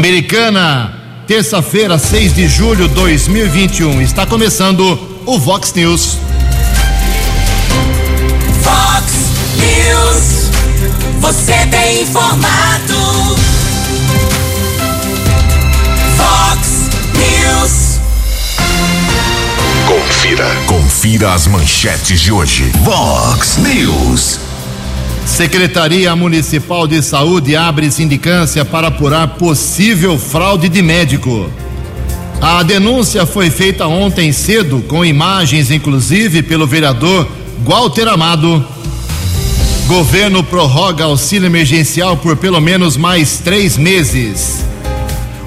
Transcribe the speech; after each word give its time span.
Americana, 0.00 0.94
terça-feira, 1.26 1.98
6 1.98 2.34
de 2.34 2.48
julho 2.48 2.88
de 2.88 2.94
2021. 2.94 4.00
Está 4.00 4.24
começando 4.24 4.98
o 5.26 5.38
Vox 5.38 5.74
News. 5.74 6.16
Vox 8.62 9.12
News. 9.58 10.50
Você 11.20 11.52
tem 11.66 12.00
informado. 12.00 13.36
Vox 16.16 16.88
News. 17.18 18.00
Confira. 19.86 20.46
Confira 20.66 21.34
as 21.34 21.46
manchetes 21.46 22.22
de 22.22 22.32
hoje. 22.32 22.72
Vox 22.82 23.58
News. 23.58 24.40
Secretaria 25.26 26.14
Municipal 26.16 26.86
de 26.86 27.02
Saúde 27.02 27.56
abre 27.56 27.90
sindicância 27.90 28.64
para 28.64 28.88
apurar 28.88 29.36
possível 29.36 30.18
fraude 30.18 30.68
de 30.68 30.82
médico. 30.82 31.48
A 32.40 32.62
denúncia 32.62 33.26
foi 33.26 33.50
feita 33.50 33.86
ontem 33.86 34.32
cedo, 34.32 34.82
com 34.88 35.04
imagens 35.04 35.70
inclusive 35.70 36.42
pelo 36.42 36.66
vereador 36.66 37.28
Walter 37.64 38.08
Amado. 38.08 38.64
Governo 39.86 40.42
prorroga 40.42 41.04
auxílio 41.04 41.46
emergencial 41.46 42.16
por 42.16 42.36
pelo 42.36 42.60
menos 42.60 42.96
mais 42.96 43.38
três 43.38 43.76
meses. 43.76 44.64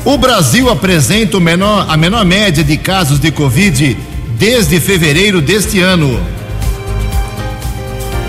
O 0.05 0.17
Brasil 0.17 0.69
apresenta 0.69 1.39
menor, 1.39 1.85
a 1.89 1.95
menor 1.95 2.25
média 2.25 2.63
de 2.63 2.77
casos 2.77 3.19
de 3.19 3.31
Covid 3.31 3.97
desde 4.37 4.79
fevereiro 4.79 5.41
deste 5.41 5.79
ano. 5.79 6.19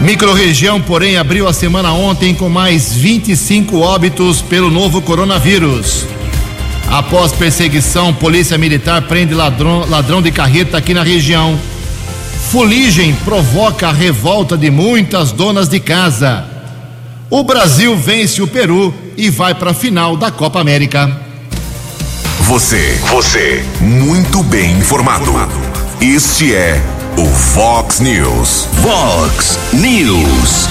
Microrregião, 0.05 0.83
porém, 0.83 1.17
abriu 1.17 1.49
a 1.49 1.53
semana 1.55 1.91
ontem 1.93 2.35
com 2.35 2.51
mais 2.51 2.93
25 2.93 3.81
óbitos 3.81 4.43
pelo 4.43 4.71
novo 4.71 5.01
coronavírus. 5.01 6.05
Após 6.91 7.33
perseguição, 7.33 8.13
polícia 8.13 8.59
militar 8.59 9.01
prende 9.09 9.33
ladrão, 9.33 9.89
ladrão 9.89 10.21
de 10.21 10.31
carreta 10.31 10.77
aqui 10.77 10.93
na 10.93 11.03
região. 11.03 11.59
Fuligem 12.51 13.15
provoca 13.25 13.89
a 13.89 13.93
revolta 13.93 14.59
de 14.59 14.71
muitas 14.71 15.33
donas 15.33 15.71
de 15.71 15.81
casa. 15.81 16.45
O 17.31 17.43
Brasil 17.43 17.97
vence 17.97 18.43
o 18.43 18.47
Peru 18.47 18.93
e 19.17 19.31
vai 19.31 19.55
para 19.55 19.71
a 19.71 19.75
final 19.75 20.19
da 20.19 20.31
Copa 20.31 20.61
América. 20.61 21.11
Você, 22.41 23.01
você, 23.09 23.65
muito 23.81 24.43
bem 24.43 24.73
informado. 24.73 25.33
Este 25.99 26.55
é 26.55 26.79
o 27.17 27.25
Vox 27.25 28.01
News. 28.01 28.67
Vox 28.81 29.57
News. 29.73 30.69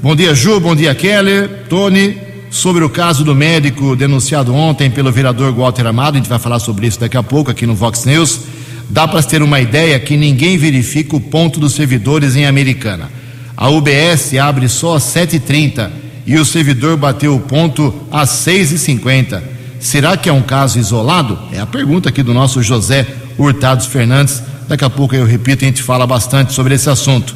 Bom 0.00 0.14
dia, 0.14 0.36
Ju, 0.36 0.60
bom 0.60 0.76
dia, 0.76 0.94
Keller, 0.94 1.64
Tony. 1.68 2.16
Sobre 2.48 2.84
o 2.84 2.88
caso 2.88 3.24
do 3.24 3.34
médico 3.34 3.96
denunciado 3.96 4.54
ontem 4.54 4.88
pelo 4.88 5.10
vereador 5.10 5.52
Walter 5.52 5.88
Amado, 5.88 6.14
a 6.14 6.18
gente 6.18 6.28
vai 6.28 6.38
falar 6.38 6.60
sobre 6.60 6.86
isso 6.86 7.00
daqui 7.00 7.16
a 7.16 7.24
pouco 7.24 7.50
aqui 7.50 7.66
no 7.66 7.74
Vox 7.74 8.04
News. 8.04 8.40
Dá 8.88 9.08
para 9.08 9.20
ter 9.24 9.42
uma 9.42 9.60
ideia 9.60 9.98
que 9.98 10.16
ninguém 10.16 10.56
verifica 10.56 11.16
o 11.16 11.20
ponto 11.20 11.58
dos 11.58 11.72
servidores 11.72 12.36
em 12.36 12.46
Americana. 12.46 13.10
A 13.56 13.68
UBS 13.68 14.34
abre 14.40 14.68
só 14.68 14.94
às 14.94 15.02
7h30 15.02 16.02
e 16.26 16.36
o 16.36 16.44
servidor 16.44 16.96
bateu 16.96 17.34
o 17.34 17.40
ponto 17.40 17.94
às 18.10 18.30
6h50. 18.30 19.42
Será 19.80 20.16
que 20.16 20.28
é 20.28 20.32
um 20.32 20.42
caso 20.42 20.78
isolado? 20.78 21.38
É 21.52 21.58
a 21.58 21.66
pergunta 21.66 22.08
aqui 22.08 22.22
do 22.22 22.32
nosso 22.32 22.62
José 22.62 23.06
Hurtados 23.36 23.86
Fernandes. 23.86 24.42
Daqui 24.68 24.84
a 24.84 24.90
pouco 24.90 25.14
eu 25.14 25.26
repito, 25.26 25.64
a 25.64 25.68
gente 25.68 25.82
fala 25.82 26.06
bastante 26.06 26.52
sobre 26.52 26.74
esse 26.74 26.88
assunto. 26.88 27.34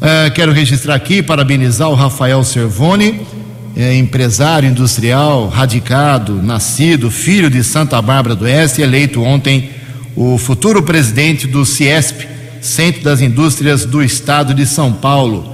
Uh, 0.00 0.30
quero 0.34 0.52
registrar 0.52 0.94
aqui, 0.94 1.22
parabenizar 1.22 1.88
o 1.88 1.94
Rafael 1.94 2.44
Servoni, 2.44 3.26
é, 3.74 3.96
empresário 3.96 4.68
industrial, 4.68 5.48
radicado, 5.48 6.42
nascido, 6.42 7.10
filho 7.10 7.48
de 7.48 7.64
Santa 7.64 8.02
Bárbara 8.02 8.34
do 8.34 8.44
Oeste, 8.44 8.82
eleito 8.82 9.22
ontem 9.22 9.70
o 10.14 10.36
futuro 10.36 10.82
presidente 10.82 11.46
do 11.46 11.64
CIESP, 11.64 12.28
Centro 12.60 13.02
das 13.02 13.20
Indústrias 13.20 13.84
do 13.84 14.02
Estado 14.02 14.52
de 14.54 14.66
São 14.66 14.92
Paulo. 14.92 15.51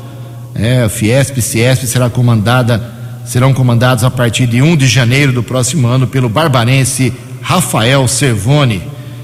É, 0.58 0.82
a 0.82 0.88
Fiesp 0.88 1.38
e 1.38 1.42
Ciesp 1.42 1.86
será 1.86 2.10
comandada, 2.10 2.82
serão 3.24 3.54
comandados 3.54 4.02
a 4.02 4.10
partir 4.10 4.44
de 4.44 4.60
1 4.60 4.76
de 4.76 4.88
janeiro 4.88 5.32
do 5.32 5.40
próximo 5.40 5.86
ano 5.86 6.08
pelo 6.08 6.28
barbarense 6.28 7.12
Rafael 7.40 8.08
Servoni. 8.08 8.82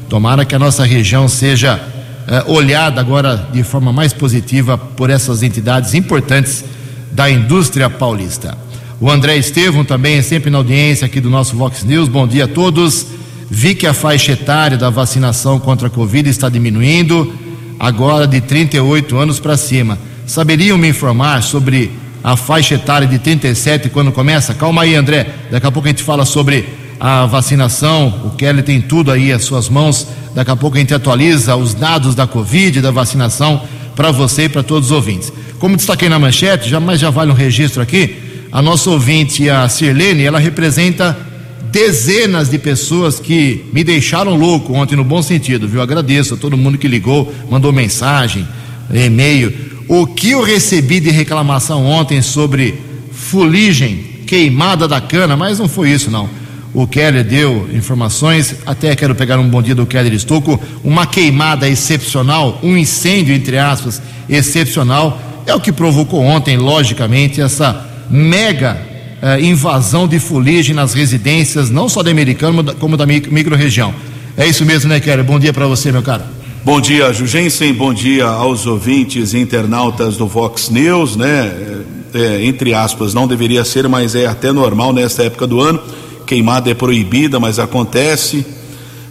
Tomara 0.08 0.44
que 0.44 0.54
a 0.54 0.60
nossa 0.60 0.84
região 0.84 1.28
seja 1.28 1.82
é, 2.28 2.44
olhada 2.46 3.00
agora 3.00 3.48
de 3.52 3.64
forma 3.64 3.92
mais 3.92 4.12
positiva 4.12 4.78
por 4.78 5.10
essas 5.10 5.42
entidades 5.42 5.92
importantes 5.92 6.64
da 7.10 7.28
indústria 7.28 7.90
paulista. 7.90 8.56
O 9.00 9.10
André 9.10 9.36
Estevam 9.36 9.84
também 9.84 10.18
é 10.18 10.22
sempre 10.22 10.50
na 10.50 10.58
audiência 10.58 11.04
aqui 11.04 11.20
do 11.20 11.28
nosso 11.28 11.56
Vox 11.56 11.82
News. 11.82 12.08
Bom 12.08 12.28
dia 12.28 12.44
a 12.44 12.48
todos. 12.48 13.08
Vi 13.50 13.74
que 13.74 13.88
a 13.88 13.92
faixa 13.92 14.32
etária 14.32 14.78
da 14.78 14.88
vacinação 14.88 15.58
contra 15.58 15.88
a 15.88 15.90
Covid 15.90 16.28
está 16.30 16.48
diminuindo, 16.48 17.34
agora 17.78 18.24
de 18.24 18.40
38 18.40 19.16
anos 19.18 19.40
para 19.40 19.56
cima. 19.56 19.98
Saberiam 20.26 20.78
me 20.78 20.88
informar 20.88 21.42
sobre 21.42 21.90
a 22.22 22.36
faixa 22.36 22.76
etária 22.76 23.06
de 23.06 23.18
37 23.18 23.90
quando 23.90 24.10
começa? 24.10 24.54
Calma 24.54 24.82
aí, 24.82 24.94
André. 24.94 25.26
Daqui 25.50 25.66
a 25.66 25.70
pouco 25.70 25.86
a 25.86 25.90
gente 25.90 26.02
fala 26.02 26.24
sobre 26.24 26.66
a 26.98 27.26
vacinação. 27.26 28.22
O 28.24 28.30
Kelly 28.30 28.62
tem 28.62 28.80
tudo 28.80 29.10
aí 29.10 29.30
às 29.30 29.44
suas 29.44 29.68
mãos. 29.68 30.06
Daqui 30.34 30.50
a 30.50 30.56
pouco 30.56 30.76
a 30.76 30.80
gente 30.80 30.94
atualiza 30.94 31.54
os 31.56 31.74
dados 31.74 32.14
da 32.14 32.26
Covid, 32.26 32.80
da 32.80 32.90
vacinação, 32.90 33.62
para 33.94 34.10
você 34.10 34.44
e 34.44 34.48
para 34.48 34.62
todos 34.62 34.90
os 34.90 34.96
ouvintes. 34.96 35.32
Como 35.58 35.76
destaquei 35.76 36.08
na 36.08 36.18
manchete, 36.18 36.68
já, 36.68 36.80
mas 36.80 36.98
já 36.98 37.10
vale 37.10 37.30
um 37.30 37.34
registro 37.34 37.82
aqui, 37.82 38.16
a 38.50 38.62
nossa 38.62 38.90
ouvinte, 38.90 39.48
a 39.50 39.68
Sirlene, 39.68 40.24
ela 40.24 40.38
representa 40.38 41.16
dezenas 41.70 42.48
de 42.48 42.58
pessoas 42.58 43.18
que 43.18 43.64
me 43.72 43.82
deixaram 43.82 44.36
louco 44.36 44.72
ontem, 44.74 44.94
no 44.94 45.04
bom 45.04 45.20
sentido, 45.22 45.68
viu? 45.68 45.82
Agradeço 45.82 46.34
a 46.34 46.36
todo 46.36 46.56
mundo 46.56 46.78
que 46.78 46.86
ligou, 46.86 47.34
mandou 47.50 47.72
mensagem, 47.72 48.46
e-mail. 48.92 49.73
O 49.88 50.06
que 50.06 50.30
eu 50.30 50.42
recebi 50.42 51.00
de 51.00 51.10
reclamação 51.10 51.84
ontem 51.84 52.22
sobre 52.22 52.80
fuligem, 53.12 53.96
queimada 54.26 54.88
da 54.88 55.00
cana, 55.00 55.36
mas 55.36 55.58
não 55.58 55.68
foi 55.68 55.90
isso, 55.90 56.10
não. 56.10 56.28
O 56.72 56.86
Keller 56.86 57.22
deu 57.22 57.68
informações, 57.72 58.56
até 58.66 58.96
quero 58.96 59.14
pegar 59.14 59.38
um 59.38 59.48
bom 59.48 59.62
dia 59.62 59.74
do 59.74 59.86
Keller 59.86 60.12
Estocco, 60.12 60.60
uma 60.82 61.06
queimada 61.06 61.68
excepcional, 61.68 62.58
um 62.62 62.76
incêndio, 62.76 63.34
entre 63.34 63.58
aspas, 63.58 64.02
excepcional, 64.28 65.20
é 65.46 65.54
o 65.54 65.60
que 65.60 65.70
provocou 65.70 66.20
ontem, 66.20 66.56
logicamente, 66.56 67.40
essa 67.40 67.86
mega 68.10 68.80
eh, 69.22 69.40
invasão 69.42 70.08
de 70.08 70.18
fuligem 70.18 70.74
nas 70.74 70.94
residências, 70.94 71.70
não 71.70 71.88
só 71.88 72.02
da 72.02 72.10
americana, 72.10 72.74
como 72.74 72.96
da 72.96 73.06
micro-região. 73.06 73.94
É 74.36 74.46
isso 74.46 74.64
mesmo, 74.64 74.88
né, 74.88 74.98
Kelly? 74.98 75.22
Bom 75.22 75.38
dia 75.38 75.52
para 75.52 75.66
você, 75.66 75.92
meu 75.92 76.02
caro. 76.02 76.24
Bom 76.64 76.80
dia, 76.80 77.12
Jugensen. 77.12 77.74
Bom 77.74 77.92
dia 77.92 78.24
aos 78.24 78.66
ouvintes 78.66 79.34
e 79.34 79.38
internautas 79.38 80.16
do 80.16 80.26
Vox 80.26 80.70
News, 80.70 81.14
né? 81.14 81.84
É, 82.14 82.18
é, 82.18 82.46
entre 82.46 82.72
aspas, 82.72 83.12
não 83.12 83.28
deveria 83.28 83.62
ser, 83.66 83.86
mas 83.86 84.14
é 84.14 84.24
até 84.24 84.50
normal 84.50 84.90
nesta 84.90 85.24
época 85.24 85.46
do 85.46 85.60
ano. 85.60 85.78
Queimada 86.26 86.70
é 86.70 86.74
proibida, 86.74 87.38
mas 87.38 87.58
acontece. 87.58 88.46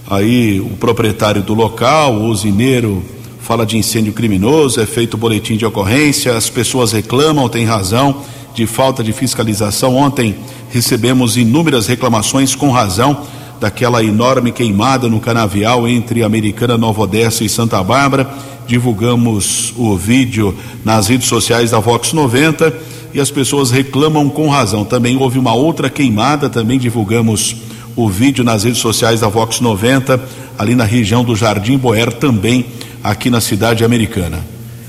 Aí 0.10 0.60
o 0.60 0.76
proprietário 0.78 1.44
do 1.44 1.54
local, 1.54 2.16
o 2.16 2.26
usineiro, 2.26 3.04
fala 3.40 3.68
de 3.68 3.78
incêndio 3.78 4.14
criminoso, 4.14 4.82
é 4.82 4.88
feito 4.88 5.16
boletim 5.16 5.56
de 5.56 5.64
ocorrência, 5.64 6.36
as 6.36 6.50
pessoas 6.50 6.92
reclamam, 6.92 7.48
tem 7.48 7.66
razão, 7.66 8.24
de 8.56 8.66
falta 8.66 9.04
de 9.04 9.14
fiscalização. 9.14 9.96
Ontem 9.96 10.38
recebemos 10.72 11.38
inúmeras 11.38 11.86
reclamações 11.86 12.56
com 12.56 12.72
razão 12.72 13.28
daquela 13.64 14.04
enorme 14.04 14.52
queimada 14.52 15.08
no 15.08 15.22
canavial 15.22 15.88
entre 15.88 16.22
Americana, 16.22 16.78
Nova 16.78 17.04
Odessa 17.04 17.46
e 17.46 17.50
Santa 17.50 17.82
Bárbara. 17.82 18.30
Divulgamos 18.68 19.74
o 19.78 19.96
vídeo 19.96 20.54
nas 20.84 21.08
redes 21.08 21.30
sociais 21.30 21.72
da 21.72 21.80
Vox 21.80 22.12
90 22.12 22.74
e 23.14 23.22
as 23.22 23.32
pessoas 23.32 23.72
reclamam 23.72 24.28
com 24.28 24.50
razão. 24.50 24.84
Também 24.84 25.16
houve 25.16 25.40
uma 25.40 25.54
outra 25.54 25.90
queimada, 25.90 26.50
também 26.50 26.78
divulgamos 26.78 27.56
o 27.96 28.10
vídeo 28.10 28.44
nas 28.44 28.66
redes 28.66 28.82
sociais 28.82 29.22
da 29.22 29.30
Vox 29.30 29.62
90, 29.62 30.20
ali 30.60 30.76
na 30.76 30.84
região 30.84 31.24
do 31.24 31.34
Jardim 31.34 31.78
Boer, 31.78 32.12
também 32.12 32.66
aqui 33.02 33.30
na 33.30 33.40
cidade 33.40 33.86
americana. 33.86 34.40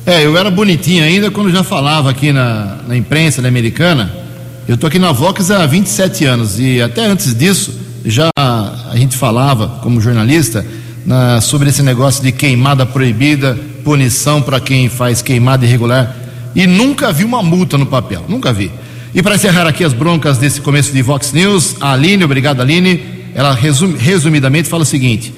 É, 0.05 0.27
eu 0.27 0.37
era 0.37 0.51
bonitinho 0.51 1.05
ainda 1.05 1.31
quando 1.31 1.49
já 1.53 1.63
falava 1.63 2.11
aqui 2.11 2.33
na, 2.33 2.79
na 2.89 2.97
imprensa 2.97 3.41
da 3.41 3.47
americana. 3.47 4.13
Eu 4.67 4.77
tô 4.77 4.89
aqui 4.89 4.99
na 4.99 5.13
Vox 5.13 5.53
há 5.53 5.65
27 5.65 6.25
anos 6.25 6.59
e 6.59 6.83
até 6.83 7.07
antes 7.07 7.33
disso 7.37 7.84
já 8.05 8.31
a 8.37 8.97
gente 8.97 9.17
falava 9.17 9.81
como 9.83 10.01
jornalista 10.01 10.65
na, 11.07 11.41
sobre 11.41 11.71
esse 11.71 11.83
negócio 11.83 12.23
de 12.23 12.33
queimada 12.33 12.85
proibida, 12.85 13.59
punição 13.83 14.43
para 14.43 14.61
quem 14.61 14.89
faz 14.89 15.23
queimada 15.23 15.65
irregular 15.65 16.15
e 16.55 16.67
nunca 16.67 17.13
vi 17.13 17.25
uma 17.25 17.43
multa 17.43 17.77
no 17.77 17.87
papel, 17.87 18.25
nunca 18.29 18.53
vi. 18.53 18.71
E 19.15 19.23
para 19.23 19.35
encerrar 19.35 19.67
aqui 19.67 19.85
as 19.85 19.93
broncas 19.93 20.39
desse 20.39 20.61
começo 20.61 20.93
de 20.93 21.03
Vox 21.03 21.33
News, 21.33 21.77
a 21.81 21.93
Aline, 21.93 22.25
obrigado 22.25 22.61
Aline, 22.61 23.03
ela 23.35 23.55
resum, 23.55 23.97
resumidamente 23.97 24.69
fala 24.69 24.83
o 24.83 24.87
seguinte: 24.87 25.33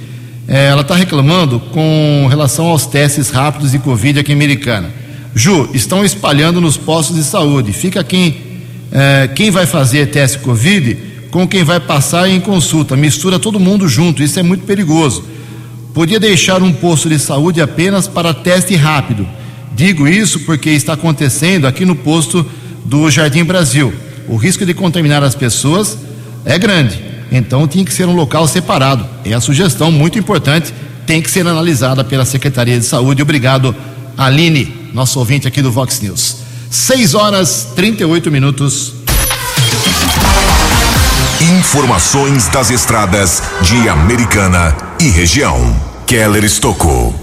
é, 0.48 0.66
ela 0.66 0.82
está 0.82 0.94
reclamando 0.94 1.60
com 1.60 2.26
relação 2.28 2.66
aos 2.66 2.86
testes 2.86 3.30
rápidos 3.30 3.72
de 3.72 3.78
Covid 3.78 4.20
aqui 4.20 4.32
em 4.32 4.34
Americana. 4.34 4.90
Ju, 5.34 5.68
estão 5.74 6.04
espalhando 6.04 6.60
nos 6.60 6.76
postos 6.76 7.16
de 7.16 7.22
saúde. 7.22 7.72
Fica 7.72 8.02
quem, 8.02 8.36
é, 8.90 9.28
quem 9.34 9.50
vai 9.50 9.66
fazer 9.66 10.06
teste 10.06 10.38
Covid 10.38 11.15
com 11.36 11.46
quem 11.46 11.62
vai 11.62 11.78
passar 11.78 12.30
em 12.30 12.40
consulta. 12.40 12.96
Mistura 12.96 13.38
todo 13.38 13.60
mundo 13.60 13.86
junto, 13.86 14.22
isso 14.22 14.40
é 14.40 14.42
muito 14.42 14.64
perigoso. 14.64 15.22
Podia 15.92 16.18
deixar 16.18 16.62
um 16.62 16.72
posto 16.72 17.10
de 17.10 17.18
saúde 17.18 17.60
apenas 17.60 18.08
para 18.08 18.32
teste 18.32 18.74
rápido. 18.74 19.28
Digo 19.74 20.08
isso 20.08 20.40
porque 20.40 20.70
está 20.70 20.94
acontecendo 20.94 21.66
aqui 21.66 21.84
no 21.84 21.94
posto 21.94 22.46
do 22.86 23.10
Jardim 23.10 23.44
Brasil. 23.44 23.92
O 24.26 24.36
risco 24.36 24.64
de 24.64 24.72
contaminar 24.72 25.22
as 25.22 25.34
pessoas 25.34 25.98
é 26.42 26.58
grande. 26.58 26.98
Então 27.30 27.68
tinha 27.68 27.84
que 27.84 27.92
ser 27.92 28.08
um 28.08 28.14
local 28.14 28.48
separado. 28.48 29.06
É 29.22 29.34
a 29.34 29.40
sugestão 29.40 29.92
muito 29.92 30.18
importante, 30.18 30.72
tem 31.06 31.20
que 31.20 31.30
ser 31.30 31.46
analisada 31.46 32.02
pela 32.02 32.24
Secretaria 32.24 32.78
de 32.78 32.86
Saúde. 32.86 33.20
Obrigado, 33.20 33.76
Aline, 34.16 34.90
nosso 34.94 35.18
ouvinte 35.18 35.46
aqui 35.46 35.60
do 35.60 35.70
Vox 35.70 36.00
News. 36.00 36.38
6 36.70 37.12
horas 37.12 37.72
38 37.76 38.30
minutos. 38.30 39.05
Informações 41.38 42.48
das 42.48 42.70
estradas 42.70 43.42
de 43.60 43.90
Americana 43.90 44.74
e 44.98 45.10
região. 45.10 45.78
Keller 46.06 46.42
Estocou. 46.42 47.14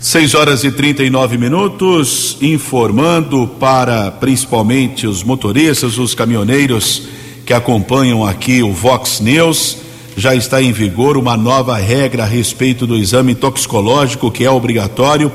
6 0.00 0.34
horas 0.34 0.64
e 0.64 0.72
39 0.72 1.36
minutos, 1.36 2.38
informando 2.40 3.46
para 3.60 4.10
principalmente 4.12 5.06
os 5.06 5.22
motoristas, 5.22 5.98
os 5.98 6.14
caminhoneiros 6.14 7.02
que 7.44 7.52
acompanham 7.52 8.24
aqui 8.24 8.62
o 8.62 8.72
Vox 8.72 9.20
News. 9.20 9.76
Já 10.16 10.34
está 10.34 10.62
em 10.62 10.72
vigor 10.72 11.18
uma 11.18 11.36
nova 11.36 11.76
regra 11.76 12.22
a 12.22 12.26
respeito 12.26 12.86
do 12.86 12.96
exame 12.96 13.34
toxicológico 13.34 14.30
que 14.30 14.42
é 14.42 14.50
obrigatório. 14.50 15.30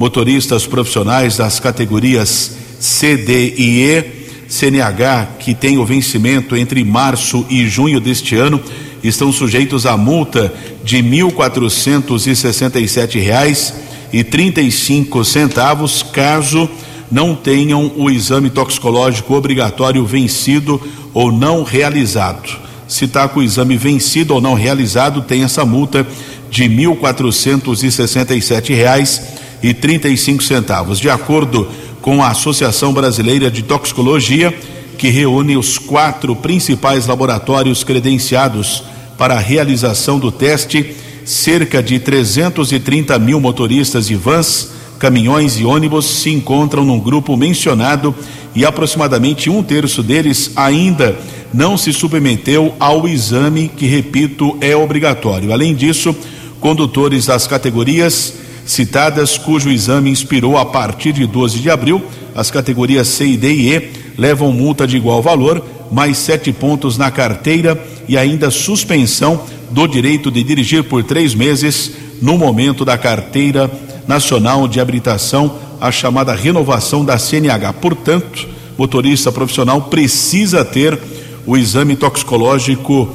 Motoristas 0.00 0.66
profissionais 0.66 1.36
das 1.36 1.60
categorias 1.60 2.56
C, 2.80 3.16
D 3.16 3.54
e 3.56 3.82
E, 3.82 4.25
CNH, 4.48 5.28
que 5.38 5.54
tem 5.54 5.78
o 5.78 5.84
vencimento 5.84 6.56
entre 6.56 6.82
março 6.84 7.44
e 7.50 7.66
junho 7.66 8.00
deste 8.00 8.36
ano, 8.36 8.60
estão 9.02 9.32
sujeitos 9.32 9.84
a 9.86 9.96
multa 9.96 10.54
de 10.84 10.96
R$ 10.96 11.02
1.467 11.02 13.72
e 14.12 14.22
35 14.22 15.24
centavos 15.24 16.02
caso 16.02 16.68
não 17.10 17.34
tenham 17.34 17.90
o 17.96 18.08
exame 18.10 18.50
toxicológico 18.50 19.34
obrigatório 19.34 20.04
vencido 20.04 20.78
ou 21.14 21.32
não 21.32 21.62
realizado. 21.62 22.66
Se 22.88 23.06
está 23.06 23.26
com 23.28 23.40
o 23.40 23.42
exame 23.42 23.76
vencido 23.76 24.34
ou 24.34 24.40
não 24.40 24.54
realizado, 24.54 25.22
tem 25.22 25.42
essa 25.42 25.64
multa 25.64 26.06
de 26.50 26.62
R$ 26.64 26.86
1.467 26.86 29.22
e 29.62 29.72
35 29.74 30.42
centavos. 30.42 30.98
De 30.98 31.10
acordo 31.10 31.64
com 31.64 31.85
a 32.14 32.28
Associação 32.28 32.92
Brasileira 32.92 33.50
de 33.50 33.62
Toxicologia, 33.62 34.56
que 34.96 35.08
reúne 35.08 35.56
os 35.56 35.76
quatro 35.76 36.36
principais 36.36 37.04
laboratórios 37.06 37.82
credenciados 37.82 38.84
para 39.18 39.34
a 39.34 39.40
realização 39.40 40.16
do 40.16 40.30
teste, 40.30 40.94
cerca 41.24 41.82
de 41.82 41.98
330 41.98 43.18
mil 43.18 43.40
motoristas 43.40 44.06
de 44.06 44.14
vans, 44.14 44.70
caminhões 45.00 45.58
e 45.58 45.64
ônibus 45.64 46.06
se 46.06 46.30
encontram 46.30 46.84
num 46.84 47.00
grupo 47.00 47.36
mencionado 47.36 48.14
e 48.54 48.64
aproximadamente 48.64 49.50
um 49.50 49.60
terço 49.62 50.00
deles 50.00 50.52
ainda 50.54 51.18
não 51.52 51.76
se 51.76 51.92
submeteu 51.92 52.72
ao 52.78 53.08
exame, 53.08 53.68
que, 53.68 53.86
repito, 53.86 54.56
é 54.60 54.76
obrigatório. 54.76 55.52
Além 55.52 55.74
disso, 55.74 56.14
condutores 56.60 57.26
das 57.26 57.48
categorias 57.48 58.45
citadas, 58.66 59.38
cujo 59.38 59.70
exame 59.70 60.10
inspirou 60.10 60.58
a 60.58 60.66
partir 60.66 61.12
de 61.12 61.26
12 61.26 61.60
de 61.60 61.70
abril, 61.70 62.04
as 62.34 62.50
categorias 62.50 63.08
C, 63.08 63.36
D 63.36 63.52
e 63.52 63.74
E 63.74 63.90
levam 64.18 64.52
multa 64.52 64.86
de 64.86 64.96
igual 64.96 65.22
valor, 65.22 65.64
mais 65.90 66.18
sete 66.18 66.52
pontos 66.52 66.98
na 66.98 67.10
carteira 67.10 67.80
e 68.08 68.18
ainda 68.18 68.50
suspensão 68.50 69.40
do 69.70 69.86
direito 69.86 70.30
de 70.30 70.42
dirigir 70.42 70.84
por 70.84 71.04
três 71.04 71.34
meses 71.34 71.92
no 72.20 72.36
momento 72.36 72.84
da 72.84 72.98
carteira 72.98 73.70
nacional 74.06 74.66
de 74.66 74.80
habilitação, 74.80 75.58
a 75.80 75.90
chamada 75.90 76.34
renovação 76.34 77.04
da 77.04 77.18
CNH. 77.18 77.72
Portanto, 77.74 78.48
motorista 78.78 79.30
profissional 79.30 79.82
precisa 79.82 80.64
ter 80.64 80.98
o 81.44 81.56
exame 81.56 81.94
toxicológico 81.96 83.08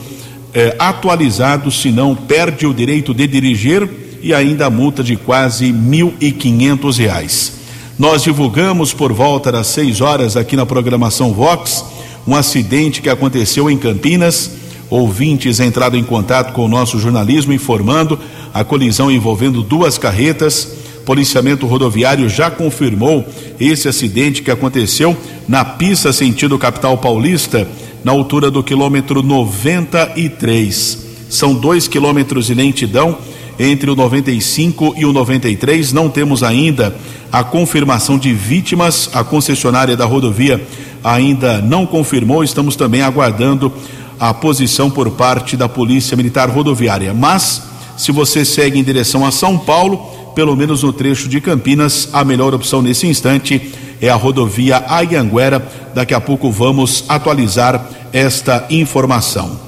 eh, 0.54 0.76
atualizado, 0.78 1.72
senão 1.72 2.16
perde 2.16 2.66
o 2.66 2.74
direito 2.74 3.14
de 3.14 3.28
dirigir 3.28 3.90
e 4.22 4.34
ainda 4.34 4.66
a 4.66 4.70
multa 4.70 5.04
de 5.04 5.16
quase 5.16 5.72
R$ 5.72 6.32
quinhentos 6.32 6.98
reais. 6.98 7.54
Nós 7.98 8.24
divulgamos 8.24 8.94
por 8.94 9.12
volta 9.14 9.52
das 9.52 9.68
seis 9.68 10.02
horas 10.02 10.36
aqui 10.36 10.56
na 10.56 10.66
programação 10.66 11.34
Vox 11.34 11.86
um 12.28 12.36
acidente 12.36 13.02
que 13.02 13.10
aconteceu 13.10 13.70
em 13.70 13.78
Campinas 13.78 14.62
ouvintes 14.92 15.62
entrado 15.62 15.96
em 15.96 16.04
contato 16.04 16.52
com 16.52 16.66
o 16.66 16.68
nosso 16.68 17.00
jornalismo 17.00 17.54
informando 17.54 18.20
a 18.54 18.64
colisão 18.64 19.10
envolvendo 19.10 19.64
duas 19.64 19.98
carretas. 19.98 20.68
Policiamento 21.06 21.66
rodoviário 21.66 22.30
já 22.30 22.52
confirmou 22.52 23.26
esse 23.60 23.88
acidente 23.88 24.44
que 24.44 24.52
aconteceu 24.52 25.18
na 25.48 25.64
pista 25.66 26.14
sentido 26.14 26.60
capital 26.60 26.98
paulista, 26.98 27.68
na 28.04 28.12
altura 28.12 28.52
do 28.52 28.62
quilômetro 28.62 29.24
93. 29.24 30.98
São 31.30 31.56
dois 31.56 31.88
quilômetros 31.88 32.48
de 32.48 32.54
lentidão 32.54 33.18
entre 33.60 33.90
o 33.90 33.96
95 33.96 34.96
e 34.98 35.06
o 35.06 35.14
93. 35.14 35.94
Não 35.94 36.10
temos 36.10 36.44
ainda 36.44 36.96
a 37.32 37.44
confirmação 37.44 38.18
de 38.18 38.34
vítimas. 38.34 39.10
A 39.14 39.24
concessionária 39.24 39.96
da 39.96 40.06
rodovia 40.06 40.66
ainda 41.04 41.62
não 41.62 41.86
confirmou. 41.86 42.44
Estamos 42.44 42.76
também 42.76 43.02
aguardando 43.02 43.72
a 44.20 44.34
posição 44.34 44.90
por 44.90 45.10
parte 45.12 45.58
da 45.58 45.68
Polícia 45.68 46.16
Militar 46.16 46.50
Rodoviária. 46.50 47.14
Mas, 47.14 47.64
se 47.98 48.12
você 48.12 48.46
segue 48.46 48.80
em 48.80 48.84
direção 48.84 49.26
a 49.26 49.32
São 49.32 49.58
Paulo, 49.58 49.98
pelo 50.36 50.56
menos 50.56 50.84
no 50.84 50.94
trecho 50.94 51.28
de 51.28 51.42
Campinas, 51.42 52.10
a 52.14 52.24
melhor 52.24 52.54
opção 52.54 52.82
nesse 52.82 53.08
instante 53.08 53.72
é 54.02 54.10
a 54.10 54.16
rodovia 54.16 54.84
Ayanguera. 54.88 55.66
Daqui 55.94 56.14
a 56.14 56.22
pouco 56.22 56.52
vamos 56.52 57.04
atualizar 57.08 57.86
esta 58.14 58.66
informação. 58.70 59.60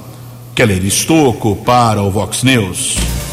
Keller 0.54 0.84
Estocco 0.84 1.56
para 1.56 2.02
o 2.02 2.10
Vox 2.10 2.42
News. 2.42 3.23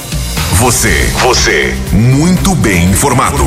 Você, 0.61 1.09
você, 1.23 1.73
muito 1.91 2.53
bem 2.53 2.91
informado. 2.91 3.43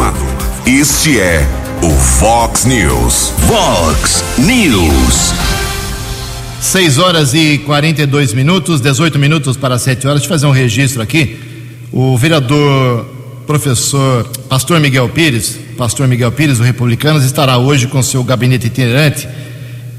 Este 0.67 1.21
é 1.21 1.47
o 1.81 1.91
Fox 1.91 2.65
News. 2.65 3.33
Fox 3.47 4.25
News. 4.37 5.33
6 6.61 6.99
horas 6.99 7.33
e 7.33 7.59
42 7.59 8.35
minutos, 8.35 8.81
18 8.81 9.17
minutos 9.17 9.57
para 9.57 9.79
7 9.79 10.09
horas. 10.09 10.23
Deixa 10.23 10.27
eu 10.27 10.37
fazer 10.37 10.47
um 10.49 10.51
registro 10.51 11.01
aqui. 11.01 11.39
O 11.93 12.19
vereador 12.19 13.07
professor 13.47 14.29
Pastor 14.49 14.81
Miguel 14.81 15.09
Pires, 15.09 15.57
Pastor 15.79 16.09
Miguel 16.09 16.33
Pires, 16.33 16.59
do 16.59 16.65
Republicanos, 16.65 17.23
estará 17.23 17.59
hoje 17.59 17.87
com 17.87 18.03
seu 18.03 18.25
gabinete 18.25 18.67
itinerante 18.67 19.29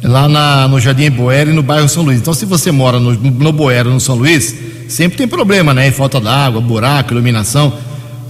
lá 0.05 0.29
na, 0.29 0.67
no 0.67 0.79
Jardim 0.79 1.09
Boero 1.09 1.51
e 1.51 1.53
no 1.53 1.63
bairro 1.63 1.89
São 1.89 2.03
Luís. 2.03 2.19
Então, 2.19 2.33
se 2.33 2.45
você 2.45 2.71
mora 2.71 2.99
no, 2.99 3.13
no 3.13 3.51
Boero, 3.51 3.89
no 3.89 3.99
São 3.99 4.15
Luís, 4.15 4.55
sempre 4.87 5.17
tem 5.17 5.27
problema, 5.27 5.73
né? 5.73 5.89
Falta 5.91 6.19
d'água, 6.19 6.61
buraco, 6.61 7.13
iluminação. 7.13 7.73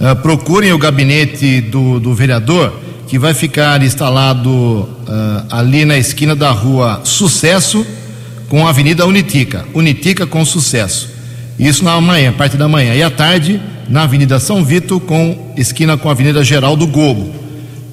Uh, 0.00 0.16
procurem 0.16 0.72
o 0.72 0.78
gabinete 0.78 1.60
do, 1.60 2.00
do 2.00 2.14
vereador, 2.14 2.80
que 3.06 3.18
vai 3.18 3.34
ficar 3.34 3.82
instalado 3.82 4.50
uh, 4.50 4.88
ali 5.50 5.84
na 5.84 5.96
esquina 5.96 6.34
da 6.34 6.50
rua 6.50 7.00
Sucesso 7.04 7.86
com 8.48 8.66
a 8.66 8.70
Avenida 8.70 9.06
Unitica. 9.06 9.64
Unitica 9.74 10.26
com 10.26 10.44
Sucesso. 10.44 11.10
Isso 11.58 11.84
na 11.84 12.00
manhã, 12.00 12.32
parte 12.32 12.56
da 12.56 12.68
manhã. 12.68 12.94
E 12.94 13.02
à 13.02 13.10
tarde, 13.10 13.60
na 13.88 14.02
Avenida 14.02 14.38
São 14.38 14.64
Vito, 14.64 14.98
com 15.00 15.52
esquina 15.56 15.96
com 15.96 16.08
a 16.08 16.12
Avenida 16.12 16.42
Geraldo 16.44 16.86
Gobo. 16.86 17.45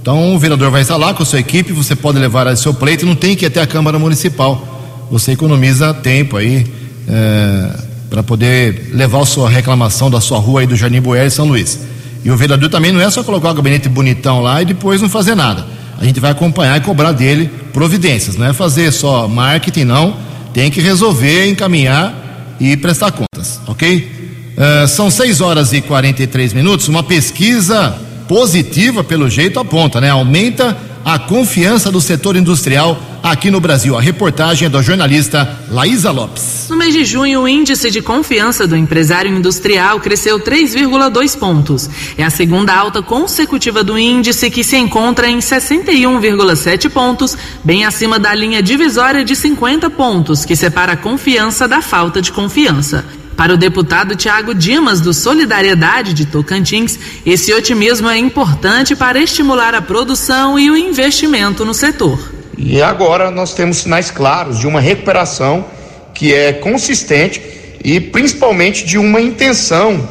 Então 0.03 0.35
o 0.35 0.37
vereador 0.37 0.69
vai 0.69 0.81
estar 0.81 0.97
lá 0.97 1.13
com 1.13 1.23
a 1.23 1.25
sua 1.25 1.39
equipe, 1.39 1.71
você 1.71 1.95
pode 1.95 2.19
levar 2.19 2.45
a 2.45 2.57
seu 2.57 2.73
pleito, 2.73 3.05
não 3.05 3.15
tem 3.15 3.37
que 3.37 3.45
ir 3.45 3.47
até 3.47 3.61
a 3.61 3.65
Câmara 3.65 3.97
Municipal. 3.97 5.07
Você 5.09 5.31
economiza 5.31 5.93
tempo 5.93 6.35
aí 6.35 6.67
é, 7.07 7.69
para 8.09 8.21
poder 8.21 8.89
levar 8.91 9.21
a 9.21 9.25
sua 9.25 9.49
reclamação 9.49 10.11
da 10.11 10.19
sua 10.19 10.39
rua 10.39 10.59
aí 10.59 10.67
do 10.67 10.75
Jardim 10.75 10.99
Boer 10.99 11.25
e 11.25 11.29
São 11.29 11.45
Luís. 11.45 11.79
E 12.21 12.29
o 12.29 12.35
vereador 12.35 12.69
também 12.69 12.91
não 12.91 12.99
é 12.99 13.09
só 13.09 13.23
colocar 13.23 13.51
o 13.51 13.53
gabinete 13.53 13.87
bonitão 13.87 14.41
lá 14.41 14.61
e 14.61 14.65
depois 14.65 15.01
não 15.01 15.07
fazer 15.07 15.35
nada. 15.35 15.65
A 15.97 16.03
gente 16.03 16.19
vai 16.19 16.31
acompanhar 16.31 16.77
e 16.77 16.81
cobrar 16.81 17.13
dele 17.13 17.49
providências, 17.71 18.35
não 18.35 18.45
é 18.45 18.51
fazer 18.51 18.91
só 18.91 19.25
marketing, 19.29 19.85
não. 19.85 20.17
Tem 20.53 20.69
que 20.69 20.81
resolver, 20.81 21.47
encaminhar 21.47 22.57
e 22.59 22.75
prestar 22.75 23.13
contas, 23.13 23.61
ok? 23.65 24.11
Uh, 24.57 24.85
são 24.85 25.09
6 25.09 25.39
horas 25.39 25.71
e 25.71 25.79
43 25.79 26.51
minutos. 26.51 26.89
Uma 26.89 27.03
pesquisa 27.03 27.97
positiva, 28.27 29.03
pelo 29.03 29.29
jeito, 29.29 29.59
aponta, 29.59 29.99
né? 29.99 30.09
Aumenta 30.09 30.77
a 31.05 31.19
confiança 31.19 31.91
do 31.91 31.99
setor 31.99 32.35
industrial 32.35 33.01
aqui 33.21 33.51
no 33.51 33.59
Brasil. 33.59 33.97
A 33.97 34.01
reportagem 34.01 34.65
é 34.65 34.69
da 34.69 34.81
jornalista 34.81 35.59
Laísa 35.69 36.11
Lopes. 36.11 36.67
No 36.69 36.77
mês 36.77 36.93
de 36.93 37.03
junho, 37.03 37.41
o 37.41 37.47
índice 37.47 37.91
de 37.91 38.01
confiança 38.01 38.65
do 38.65 38.75
empresário 38.75 39.35
industrial 39.35 39.99
cresceu 39.99 40.39
3,2 40.39 41.37
pontos. 41.37 41.89
É 42.17 42.23
a 42.23 42.29
segunda 42.29 42.73
alta 42.73 43.01
consecutiva 43.01 43.83
do 43.83 43.97
índice, 43.97 44.49
que 44.49 44.63
se 44.63 44.77
encontra 44.77 45.29
em 45.29 45.39
61,7 45.39 46.89
pontos, 46.89 47.37
bem 47.63 47.85
acima 47.85 48.17
da 48.17 48.33
linha 48.33 48.61
divisória 48.61 49.23
de 49.25 49.35
50 49.35 49.89
pontos, 49.89 50.45
que 50.45 50.55
separa 50.55 50.93
a 50.93 50.97
confiança 50.97 51.67
da 51.67 51.81
falta 51.81 52.21
de 52.21 52.31
confiança. 52.31 53.05
Para 53.35 53.53
o 53.53 53.57
deputado 53.57 54.15
Tiago 54.15 54.53
Dimas, 54.53 55.01
do 55.01 55.13
Solidariedade 55.13 56.13
de 56.13 56.25
Tocantins, 56.25 56.99
esse 57.25 57.53
otimismo 57.53 58.07
é 58.07 58.17
importante 58.17 58.95
para 58.95 59.19
estimular 59.19 59.73
a 59.73 59.81
produção 59.81 60.57
e 60.57 60.69
o 60.69 60.77
investimento 60.77 61.65
no 61.65 61.73
setor. 61.73 62.31
E 62.57 62.81
agora 62.81 63.31
nós 63.31 63.53
temos 63.53 63.77
sinais 63.77 64.11
claros 64.11 64.59
de 64.59 64.67
uma 64.67 64.79
recuperação 64.79 65.65
que 66.13 66.33
é 66.33 66.53
consistente 66.53 67.41
e 67.83 67.99
principalmente 67.99 68.85
de 68.85 68.97
uma 68.97 69.19
intenção 69.19 70.07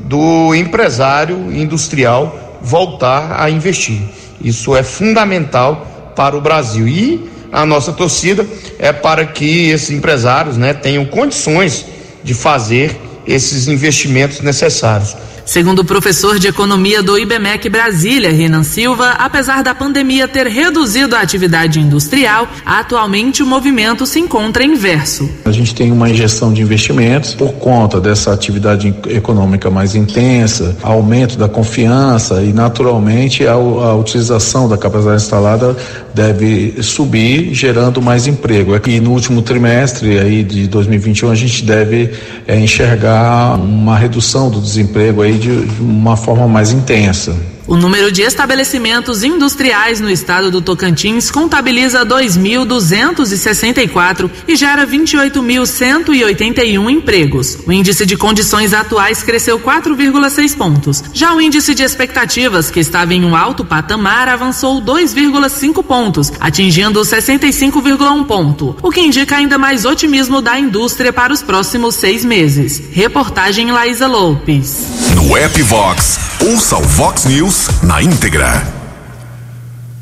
do 0.00 0.54
empresário 0.54 1.52
industrial 1.52 2.58
voltar 2.60 3.40
a 3.40 3.48
investir. 3.48 4.02
Isso 4.42 4.76
é 4.76 4.82
fundamental 4.82 6.12
para 6.14 6.36
o 6.36 6.40
Brasil. 6.40 6.88
E 6.88 7.30
a 7.52 7.64
nossa 7.64 7.92
torcida 7.92 8.44
é 8.78 8.92
para 8.92 9.24
que 9.26 9.70
esses 9.70 9.90
empresários 9.90 10.56
né, 10.56 10.74
tenham 10.74 11.04
condições 11.06 11.86
de 12.24 12.34
fazer 12.34 12.98
esses 13.26 13.68
investimentos 13.68 14.40
necessários. 14.40 15.14
Segundo 15.44 15.80
o 15.80 15.84
professor 15.84 16.38
de 16.38 16.48
economia 16.48 17.02
do 17.02 17.18
IBMEC 17.18 17.68
Brasília, 17.68 18.32
Renan 18.32 18.62
Silva, 18.62 19.10
apesar 19.18 19.62
da 19.62 19.74
pandemia 19.74 20.26
ter 20.26 20.46
reduzido 20.46 21.14
a 21.14 21.20
atividade 21.20 21.78
industrial, 21.78 22.48
atualmente 22.64 23.42
o 23.42 23.46
movimento 23.46 24.06
se 24.06 24.18
encontra 24.18 24.64
inverso. 24.64 25.28
A 25.44 25.52
gente 25.52 25.74
tem 25.74 25.92
uma 25.92 26.08
injeção 26.08 26.50
de 26.50 26.62
investimentos 26.62 27.34
por 27.34 27.52
conta 27.54 28.00
dessa 28.00 28.32
atividade 28.32 28.94
econômica 29.08 29.70
mais 29.70 29.94
intensa, 29.94 30.78
aumento 30.82 31.36
da 31.36 31.48
confiança 31.48 32.42
e, 32.42 32.50
naturalmente, 32.50 33.46
a, 33.46 33.52
a 33.52 33.94
utilização 33.94 34.66
da 34.66 34.78
capacidade 34.78 35.22
instalada 35.22 35.76
deve 36.14 36.82
subir, 36.82 37.52
gerando 37.52 38.00
mais 38.00 38.26
emprego. 38.26 38.74
Aqui 38.74 39.00
no 39.00 39.10
último 39.10 39.42
trimestre 39.42 40.18
aí 40.18 40.44
de 40.44 40.68
2021 40.68 41.30
a 41.30 41.34
gente 41.34 41.64
deve 41.64 42.10
é, 42.46 42.58
enxergar 42.58 43.56
uma 43.56 43.98
redução 43.98 44.48
do 44.48 44.60
desemprego 44.60 45.22
aí 45.22 45.34
de, 45.34 45.66
de 45.66 45.82
uma 45.82 46.16
forma 46.16 46.46
mais 46.46 46.70
intensa. 46.70 47.34
O 47.66 47.76
número 47.76 48.12
de 48.12 48.20
estabelecimentos 48.20 49.24
industriais 49.24 49.98
no 49.98 50.10
estado 50.10 50.50
do 50.50 50.60
Tocantins 50.60 51.30
contabiliza 51.30 52.04
2.264 52.04 54.30
e 54.46 54.54
gera 54.54 54.86
28.181 54.86 56.90
empregos. 56.90 57.56
O 57.66 57.72
índice 57.72 58.04
de 58.04 58.18
condições 58.18 58.74
atuais 58.74 59.22
cresceu 59.22 59.58
4,6 59.58 60.54
pontos. 60.54 61.02
Já 61.14 61.34
o 61.34 61.40
índice 61.40 61.74
de 61.74 61.82
expectativas, 61.82 62.70
que 62.70 62.80
estava 62.80 63.14
em 63.14 63.24
um 63.24 63.34
alto 63.34 63.64
patamar, 63.64 64.28
avançou 64.28 64.82
2,5 64.82 65.82
pontos, 65.82 66.30
atingindo 66.38 67.00
65,1 67.00 68.26
ponto, 68.26 68.76
o 68.82 68.90
que 68.90 69.00
indica 69.00 69.36
ainda 69.36 69.56
mais 69.56 69.86
otimismo 69.86 70.42
da 70.42 70.58
indústria 70.58 71.14
para 71.14 71.32
os 71.32 71.42
próximos 71.42 71.94
seis 71.94 72.22
meses. 72.24 72.82
Reportagem 72.92 73.72
Laísa 73.72 74.06
Lopes. 74.06 74.76
No 75.14 75.36
app 75.36 75.62
Vox, 75.62 76.18
ouça 76.40 76.76
o 76.76 76.82
Vox 76.82 77.24
News 77.24 77.53
na 77.82 78.02
íntegra. 78.02 78.62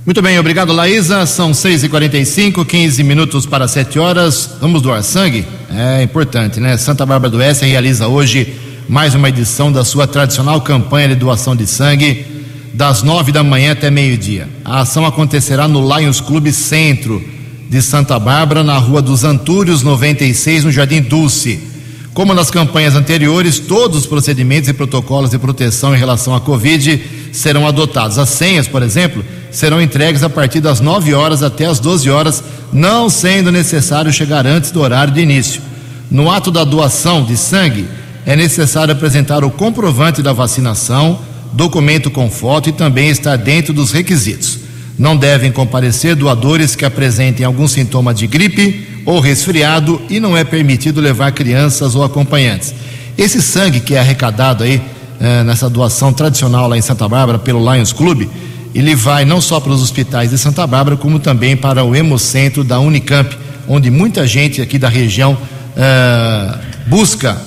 Muito 0.04 0.20
bem, 0.20 0.38
obrigado 0.38 0.72
Laísa. 0.72 1.24
São 1.26 1.52
6h45, 1.52 2.66
15 2.66 3.04
minutos 3.04 3.46
para 3.46 3.68
7 3.68 3.98
horas. 3.98 4.56
Vamos 4.60 4.82
doar 4.82 5.02
sangue? 5.02 5.46
É 5.70 6.02
importante, 6.02 6.58
né? 6.58 6.76
Santa 6.76 7.06
Bárbara 7.06 7.30
do 7.30 7.38
Oeste 7.38 7.64
realiza 7.64 8.08
hoje 8.08 8.52
mais 8.88 9.14
uma 9.14 9.28
edição 9.28 9.70
da 9.70 9.84
sua 9.84 10.06
tradicional 10.06 10.60
campanha 10.60 11.08
de 11.08 11.14
doação 11.14 11.54
de 11.54 11.66
sangue, 11.66 12.26
das 12.74 13.02
9 13.02 13.32
da 13.32 13.42
manhã 13.42 13.72
até 13.72 13.90
meio-dia. 13.90 14.48
A 14.64 14.80
ação 14.80 15.06
acontecerá 15.06 15.68
no 15.68 15.80
Lions 15.96 16.20
Clube 16.20 16.52
Centro 16.52 17.22
de 17.68 17.80
Santa 17.80 18.18
Bárbara, 18.18 18.62
na 18.62 18.76
Rua 18.76 19.00
dos 19.00 19.24
Antúrios, 19.24 19.82
96, 19.82 20.64
no 20.64 20.72
Jardim 20.72 21.00
Dulce. 21.00 21.71
Como 22.14 22.34
nas 22.34 22.50
campanhas 22.50 22.94
anteriores, 22.94 23.58
todos 23.58 24.00
os 24.00 24.06
procedimentos 24.06 24.68
e 24.68 24.74
protocolos 24.74 25.30
de 25.30 25.38
proteção 25.38 25.94
em 25.94 25.98
relação 25.98 26.34
à 26.34 26.40
Covid 26.40 27.02
serão 27.32 27.66
adotados. 27.66 28.18
As 28.18 28.28
senhas, 28.28 28.68
por 28.68 28.82
exemplo, 28.82 29.24
serão 29.50 29.80
entregues 29.80 30.22
a 30.22 30.28
partir 30.28 30.60
das 30.60 30.78
9 30.80 31.14
horas 31.14 31.42
até 31.42 31.64
as 31.64 31.80
12 31.80 32.10
horas, 32.10 32.44
não 32.70 33.08
sendo 33.08 33.50
necessário 33.50 34.12
chegar 34.12 34.46
antes 34.46 34.70
do 34.70 34.80
horário 34.80 35.14
de 35.14 35.20
início. 35.20 35.62
No 36.10 36.30
ato 36.30 36.50
da 36.50 36.64
doação 36.64 37.24
de 37.24 37.34
sangue, 37.34 37.86
é 38.26 38.36
necessário 38.36 38.92
apresentar 38.92 39.42
o 39.42 39.50
comprovante 39.50 40.22
da 40.22 40.34
vacinação, 40.34 41.18
documento 41.54 42.10
com 42.10 42.30
foto 42.30 42.68
e 42.68 42.72
também 42.72 43.08
estar 43.08 43.36
dentro 43.36 43.72
dos 43.72 43.90
requisitos. 43.90 44.58
Não 44.98 45.16
devem 45.16 45.50
comparecer 45.50 46.14
doadores 46.14 46.76
que 46.76 46.84
apresentem 46.84 47.44
algum 47.44 47.66
sintoma 47.66 48.12
de 48.12 48.26
gripe 48.26 48.86
ou 49.04 49.20
resfriado 49.20 50.00
e 50.08 50.20
não 50.20 50.36
é 50.36 50.44
permitido 50.44 51.00
levar 51.00 51.32
crianças 51.32 51.94
ou 51.94 52.04
acompanhantes. 52.04 52.74
Esse 53.16 53.42
sangue 53.42 53.80
que 53.80 53.94
é 53.94 53.98
arrecadado 53.98 54.64
aí 54.64 54.80
eh, 55.20 55.42
nessa 55.44 55.68
doação 55.68 56.12
tradicional 56.12 56.68
lá 56.68 56.76
em 56.76 56.82
Santa 56.82 57.08
Bárbara 57.08 57.38
pelo 57.38 57.72
Lions 57.72 57.92
Club, 57.92 58.28
ele 58.74 58.94
vai 58.94 59.24
não 59.24 59.40
só 59.40 59.60
para 59.60 59.72
os 59.72 59.82
hospitais 59.82 60.30
de 60.30 60.38
Santa 60.38 60.66
Bárbara, 60.66 60.96
como 60.96 61.18
também 61.18 61.56
para 61.56 61.84
o 61.84 61.94
Hemocentro 61.94 62.64
da 62.64 62.80
Unicamp, 62.80 63.36
onde 63.68 63.90
muita 63.90 64.26
gente 64.26 64.60
aqui 64.60 64.78
da 64.78 64.88
região 64.88 65.36
eh, 65.76 66.58
busca 66.86 67.40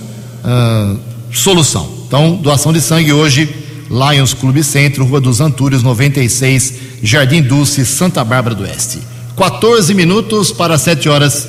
eh, 0.46 0.96
solução. 1.32 1.90
Então, 2.08 2.36
doação 2.36 2.72
de 2.72 2.80
sangue 2.80 3.12
hoje, 3.12 3.50
Lions 3.90 4.34
Clube 4.34 4.64
Centro, 4.64 5.04
Rua 5.06 5.20
dos 5.20 5.42
Antúrios, 5.42 5.84
96, 5.84 6.74
Jardim 7.06 7.44
Dulce, 7.44 7.86
Santa 7.86 8.24
Bárbara 8.24 8.56
do 8.56 8.64
Oeste. 8.64 9.00
14 9.38 9.94
minutos 9.94 10.52
para 10.52 10.76
7 10.76 11.08
horas. 11.08 11.48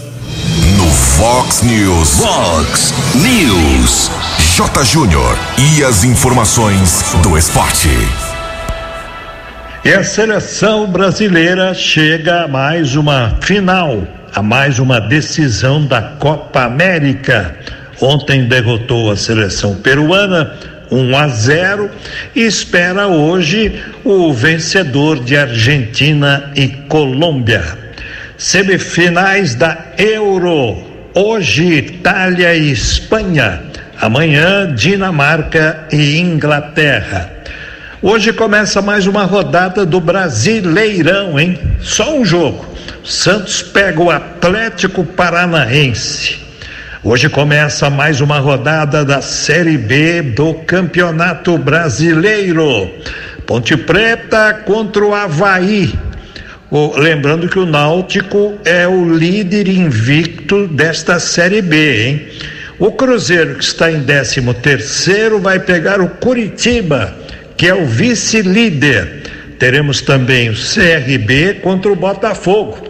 No 0.77 0.85
Fox 0.85 1.63
News. 1.63 2.19
Fox 2.19 2.93
News. 3.15 4.11
J. 4.55 4.85
Júnior. 4.85 5.35
E 5.57 5.83
as 5.83 6.05
informações 6.05 7.03
do 7.23 7.39
esporte. 7.39 7.89
E 9.83 9.95
a 9.95 10.05
seleção 10.05 10.87
brasileira 10.91 11.73
chega 11.73 12.45
a 12.45 12.49
mais 12.49 12.95
uma 12.95 13.39
final, 13.41 14.07
a 14.35 14.43
mais 14.43 14.79
uma 14.79 15.01
decisão 15.01 15.87
da 15.87 16.03
Copa 16.03 16.65
América. 16.65 17.57
Ontem 17.99 18.47
derrotou 18.47 19.11
a 19.11 19.17
seleção 19.17 19.75
peruana 19.77 20.55
1 20.91 21.17
a 21.17 21.29
0 21.29 21.91
e 22.35 22.43
espera 22.43 23.07
hoje 23.09 23.83
o 24.05 24.33
vencedor 24.33 25.23
de 25.23 25.37
Argentina 25.37 26.53
e 26.55 26.69
Colômbia. 26.89 27.63
Semifinais 28.39 29.55
da 29.55 29.77
Euro. 29.99 30.77
Hoje, 31.15 31.65
Itália 31.65 32.55
e 32.55 32.71
Espanha. 32.71 33.63
Amanhã, 34.01 34.73
Dinamarca 34.75 35.87
e 35.91 36.19
Inglaterra. 36.19 37.33
Hoje 38.03 38.33
começa 38.33 38.83
mais 38.83 39.07
uma 39.07 39.25
rodada 39.25 39.87
do 39.87 40.01
Brasileirão, 40.01 41.41
hein? 41.41 41.59
Só 41.81 42.15
um 42.15 42.25
jogo. 42.25 42.67
Santos 43.03 43.63
pega 43.63 44.03
o 44.03 44.11
Atlético 44.11 45.03
Paranaense. 45.03 46.46
Hoje 47.05 47.29
começa 47.29 47.91
mais 47.91 48.21
uma 48.21 48.39
rodada 48.39 49.05
da 49.05 49.21
Série 49.21 49.77
B 49.77 50.23
do 50.23 50.55
Campeonato 50.55 51.57
Brasileiro. 51.59 52.91
Ponte 53.47 53.77
Preta 53.77 54.55
contra 54.65 55.05
o 55.05 55.15
Havaí. 55.15 55.93
O, 56.71 56.99
lembrando 56.99 57.49
que 57.49 57.59
o 57.59 57.67
Náutico 57.67 58.55
é 58.65 58.89
o 58.89 59.15
líder 59.15 59.69
invicto 59.69 60.67
desta 60.67 61.21
Série 61.21 61.61
B, 61.61 62.07
hein? 62.07 62.29
O 62.79 62.91
Cruzeiro, 62.91 63.57
que 63.57 63.65
está 63.65 63.93
em 63.93 64.03
13 64.03 64.43
terceiro, 64.55 65.39
vai 65.39 65.61
pegar 65.61 66.01
o 66.01 66.09
Curitiba, 66.09 67.15
que 67.57 67.67
é 67.67 67.75
o 67.75 67.87
vice-líder. 67.87 69.23
Teremos 69.59 70.01
também 70.01 70.49
o 70.49 70.55
CRB 70.55 71.61
contra 71.63 71.93
o 71.93 71.97
Botafogo. 71.97 72.86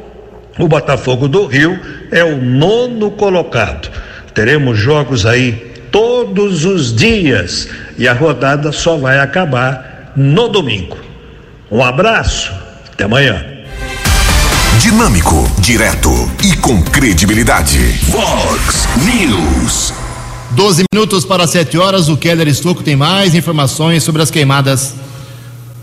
O 0.59 0.67
Botafogo 0.67 1.29
do 1.29 1.47
Rio 1.47 1.79
é 2.11 2.25
o 2.25 2.37
nono 2.41 3.11
colocado. 3.11 3.91
Teremos 4.33 4.79
jogos 4.79 5.27
aí 5.27 5.75
todos 5.91 6.65
os 6.65 6.95
dias 6.95 7.69
e 7.99 8.09
a 8.09 8.13
rodada 8.13 8.73
só 8.73 8.97
vai 8.97 9.19
acabar 9.19 10.13
no 10.17 10.49
domingo. 10.49 10.97
Um 11.71 11.83
abraço, 11.83 12.53
até 12.93 13.05
amanhã. 13.05 13.45
Dinâmico, 14.81 15.51
direto 15.59 16.11
e 16.45 16.57
com 16.57 16.83
credibilidade. 16.83 17.79
Vox 18.05 18.87
News. 19.05 19.93
12 20.53 20.85
minutos 20.93 21.25
para 21.25 21.47
7 21.47 21.77
horas. 21.77 22.09
O 22.09 22.17
Keller 22.17 22.49
Estocco 22.49 22.83
tem 22.83 22.97
mais 22.97 23.35
informações 23.35 24.03
sobre 24.03 24.23
as 24.23 24.31
queimadas 24.31 24.95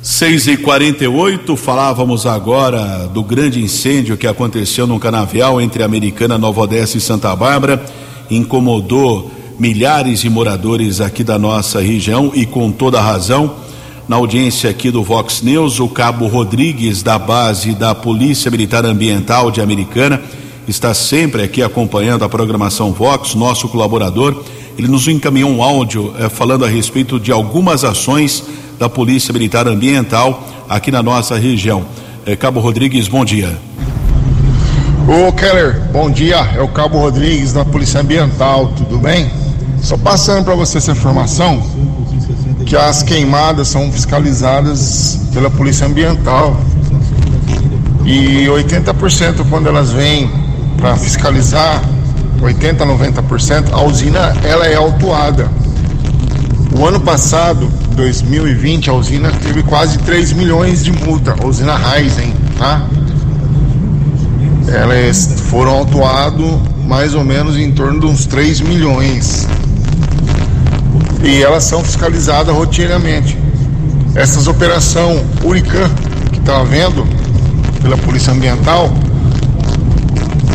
6 0.03 0.47
e 0.47 0.57
48 0.57 1.55
falávamos 1.55 2.25
agora 2.25 3.07
do 3.07 3.23
grande 3.23 3.61
incêndio 3.61 4.17
que 4.17 4.27
aconteceu 4.27 4.85
no 4.85 4.99
canavial 4.99 5.61
entre 5.61 5.81
Americana, 5.81 6.37
Nova 6.37 6.59
Odessa 6.59 6.97
e 6.97 7.01
Santa 7.01 7.33
Bárbara. 7.33 7.81
Incomodou 8.29 9.31
milhares 9.57 10.19
de 10.19 10.29
moradores 10.29 10.99
aqui 10.99 11.23
da 11.23 11.39
nossa 11.39 11.79
região 11.79 12.33
e 12.35 12.45
com 12.45 12.69
toda 12.69 12.99
razão. 12.99 13.55
Na 14.05 14.17
audiência 14.17 14.69
aqui 14.69 14.91
do 14.91 15.01
Vox 15.01 15.41
News, 15.41 15.79
o 15.79 15.87
cabo 15.87 16.27
Rodrigues, 16.27 17.01
da 17.01 17.17
base 17.17 17.73
da 17.73 17.95
Polícia 17.95 18.51
Militar 18.51 18.85
Ambiental 18.85 19.51
de 19.51 19.61
Americana, 19.61 20.21
está 20.67 20.93
sempre 20.93 21.43
aqui 21.43 21.63
acompanhando 21.63 22.25
a 22.25 22.29
programação 22.29 22.91
Vox, 22.91 23.35
nosso 23.35 23.69
colaborador. 23.69 24.43
Ele 24.77 24.87
nos 24.87 25.07
encaminhou 25.07 25.49
um 25.51 25.61
áudio 25.61 26.13
eh, 26.17 26.29
falando 26.29 26.65
a 26.65 26.67
respeito 26.67 27.19
de 27.19 27.31
algumas 27.31 27.83
ações 27.83 28.43
da 28.79 28.89
Polícia 28.89 29.31
Militar 29.31 29.67
Ambiental 29.67 30.43
aqui 30.67 30.91
na 30.91 31.03
nossa 31.03 31.37
região. 31.37 31.85
É, 32.25 32.35
Cabo 32.35 32.59
Rodrigues, 32.59 33.07
bom 33.07 33.23
dia. 33.23 33.57
Ô 35.07 35.31
Keller, 35.33 35.81
bom 35.91 36.09
dia. 36.09 36.37
É 36.55 36.61
o 36.61 36.67
Cabo 36.67 36.97
Rodrigues 36.97 37.53
da 37.53 37.65
Polícia 37.65 38.01
Ambiental, 38.01 38.67
tudo 38.77 38.97
bem? 38.97 39.29
Só 39.81 39.97
passando 39.97 40.45
para 40.45 40.55
você 40.55 40.77
essa 40.77 40.93
informação 40.93 41.61
que 42.65 42.75
as 42.75 43.03
queimadas 43.03 43.67
são 43.67 43.91
fiscalizadas 43.91 45.19
pela 45.33 45.49
Polícia 45.49 45.85
Ambiental 45.85 46.55
e 48.05 48.45
80% 48.47 49.45
quando 49.49 49.67
elas 49.67 49.91
vêm 49.91 50.31
para 50.77 50.95
fiscalizar, 50.95 51.81
80 52.41 52.85
90%, 52.85 53.71
a 53.71 53.81
usina 53.83 54.33
ela 54.43 54.65
é 54.65 54.75
autuada. 54.75 55.49
O 56.77 56.85
ano 56.85 56.99
passado 56.99 57.67
2020, 57.95 58.89
a 58.89 58.93
usina 58.93 59.31
teve 59.31 59.63
quase 59.63 59.97
3 59.99 60.33
milhões 60.33 60.83
de 60.83 60.91
multa, 60.91 61.35
a 61.39 61.45
usina 61.45 61.75
Raizen, 61.75 62.33
tá? 62.57 62.87
Elas 64.67 65.41
foram 65.49 65.71
autuadas 65.71 66.73
mais 66.87 67.13
ou 67.13 67.23
menos 67.23 67.57
em 67.57 67.71
torno 67.71 67.99
de 67.99 68.05
uns 68.05 68.25
3 68.25 68.61
milhões. 68.61 69.47
E 71.23 71.41
elas 71.41 71.63
são 71.63 71.83
fiscalizadas 71.83 72.53
rotineiramente. 72.53 73.37
Essas 74.15 74.47
operação 74.47 75.23
Urican, 75.43 75.89
que 76.31 76.39
está 76.39 76.59
havendo 76.59 77.07
pela 77.81 77.97
Polícia 77.97 78.33
Ambiental, 78.33 78.91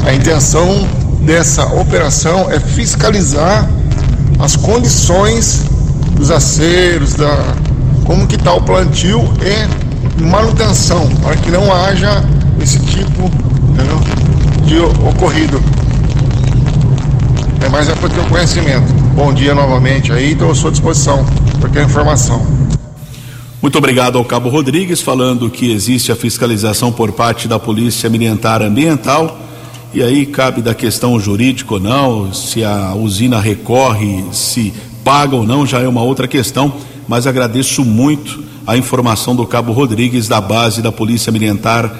a 0.05 0.14
intenção 0.14 0.87
dessa 1.29 1.67
operação 1.75 2.51
é 2.51 2.59
fiscalizar 2.59 3.69
as 4.38 4.57
condições 4.57 5.62
dos 6.12 6.31
aceros, 6.31 7.12
da, 7.12 7.55
como 8.07 8.27
que 8.27 8.37
está 8.37 8.55
o 8.55 8.62
plantio 8.62 9.23
e 10.19 10.23
manutenção, 10.23 11.07
para 11.17 11.37
que 11.37 11.51
não 11.51 11.71
haja 11.71 12.25
esse 12.62 12.79
tipo 12.81 13.31
entendeu, 13.75 14.01
de 14.64 14.79
ocorrido. 15.07 15.62
É 17.61 17.69
mais 17.69 17.91
é 17.91 17.95
para 17.95 18.09
ter 18.09 18.21
o 18.21 18.25
conhecimento. 18.25 18.91
Bom 19.14 19.31
dia 19.31 19.55
novamente 19.55 20.11
aí, 20.11 20.33
estou 20.33 20.51
à 20.51 20.55
sua 20.55 20.71
disposição 20.71 21.27
para 21.27 21.69
qualquer 21.69 21.85
informação. 21.85 22.41
Muito 23.61 23.77
obrigado 23.77 24.17
ao 24.17 24.25
Cabo 24.25 24.49
Rodrigues, 24.49 25.03
falando 25.03 25.51
que 25.51 25.73
existe 25.73 26.11
a 26.11 26.17
fiscalização 26.17 26.91
por 26.91 27.12
parte 27.12 27.47
da 27.47 27.59
Polícia 27.59 28.09
Militar 28.09 28.62
Ambiental. 28.62 29.48
E 29.92 30.03
aí 30.03 30.27
cabe 30.27 30.61
da 30.61 30.74
questão 30.74 31.18
jurídica 31.18 31.74
ou 31.74 31.81
não, 31.81 32.33
se 32.33 32.62
a 32.64 32.94
usina 32.94 33.40
recorre, 33.40 34.24
se 34.33 34.72
paga 35.03 35.35
ou 35.35 35.46
não 35.46 35.66
já 35.66 35.81
é 35.81 35.88
uma 35.88 36.03
outra 36.03 36.29
questão, 36.29 36.74
mas 37.07 37.27
agradeço 37.27 37.85
muito 37.85 38.44
a 38.66 38.77
informação 38.77 39.35
do 39.35 39.46
Cabo 39.46 39.72
Rodrigues 39.72 40.29
da 40.29 40.40
base 40.40 40.83
da 40.83 40.92
Polícia 40.92 41.33
Militar 41.33 41.90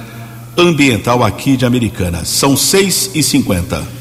Ambiental 0.57 1.24
aqui 1.24 1.57
de 1.57 1.64
Americana. 1.64 2.24
São 2.24 2.57
6 2.57 3.12
e 3.14 3.22
50 3.22 3.98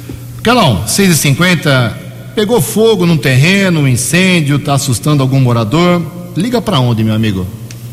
Calão, 0.47 0.87
6 0.87 1.09
e 1.09 1.15
50 1.15 1.97
pegou 2.33 2.61
fogo 2.61 3.05
num 3.05 3.17
terreno, 3.17 3.81
um 3.81 3.87
incêndio, 3.87 4.55
está 4.55 4.75
assustando 4.75 5.21
algum 5.21 5.41
morador. 5.41 6.01
Liga 6.37 6.61
para 6.61 6.79
onde, 6.79 7.03
meu 7.03 7.13
amigo? 7.13 7.45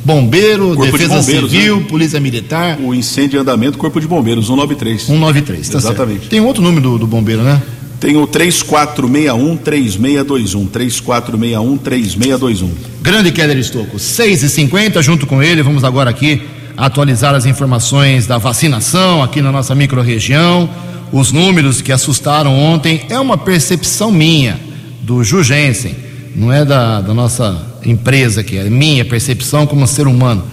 Bombeiro, 0.05 0.75
Corpo 0.75 0.85
de 0.85 0.93
Defesa 0.93 1.21
Bombeiros, 1.21 1.51
Civil, 1.51 1.77
né? 1.79 1.87
Polícia 1.89 2.21
Militar. 2.21 2.79
O 2.81 2.95
incêndio 2.95 3.39
em 3.39 3.41
andamento, 3.41 3.79
Corpo 3.79 4.01
de 4.01 4.07
Bombeiros, 4.07 4.47
193. 4.47 5.03
193, 5.03 5.69
tá 5.69 5.79
Exatamente. 5.79 6.21
certo. 6.21 6.31
Tem 6.31 6.41
outro 6.41 6.63
número 6.63 6.83
do, 6.83 6.99
do 6.99 7.07
bombeiro, 7.07 7.43
né? 7.43 7.63
Tem 7.99 8.17
o 8.17 8.27
3461-3621. 8.27 10.69
3461-3621. 10.69 12.69
Grande 13.01 13.33
Keller 13.33 13.57
Estocco, 13.57 13.99
6 13.99 14.43
e 14.43 14.51
50 14.51 15.03
junto 15.03 15.27
com 15.27 15.43
ele, 15.43 15.63
vamos 15.63 15.85
agora 15.85 16.11
aqui 16.11 16.43
atualizar 16.77 17.35
as 17.35 17.47
informações 17.47 18.27
da 18.27 18.37
vacinação 18.37 19.23
aqui 19.23 19.41
na 19.41 19.51
nossa 19.51 19.75
microrregião. 19.75 20.69
Os 21.13 21.33
números 21.33 21.81
que 21.81 21.93
assustaram 21.93 22.59
ontem 22.59 23.07
é 23.09 23.19
uma 23.19 23.39
percepção 23.39 24.11
minha, 24.11 24.61
do 25.01 25.23
Jugensen, 25.23 25.95
não 26.35 26.53
é 26.53 26.65
da, 26.65 27.01
da 27.01 27.15
nossa 27.15 27.74
empresa 27.85 28.41
aqui, 28.41 28.57
é 28.57 28.65
minha 28.65 29.05
percepção 29.05 29.67
como 29.67 29.87
ser 29.87 30.07
humano. 30.07 30.45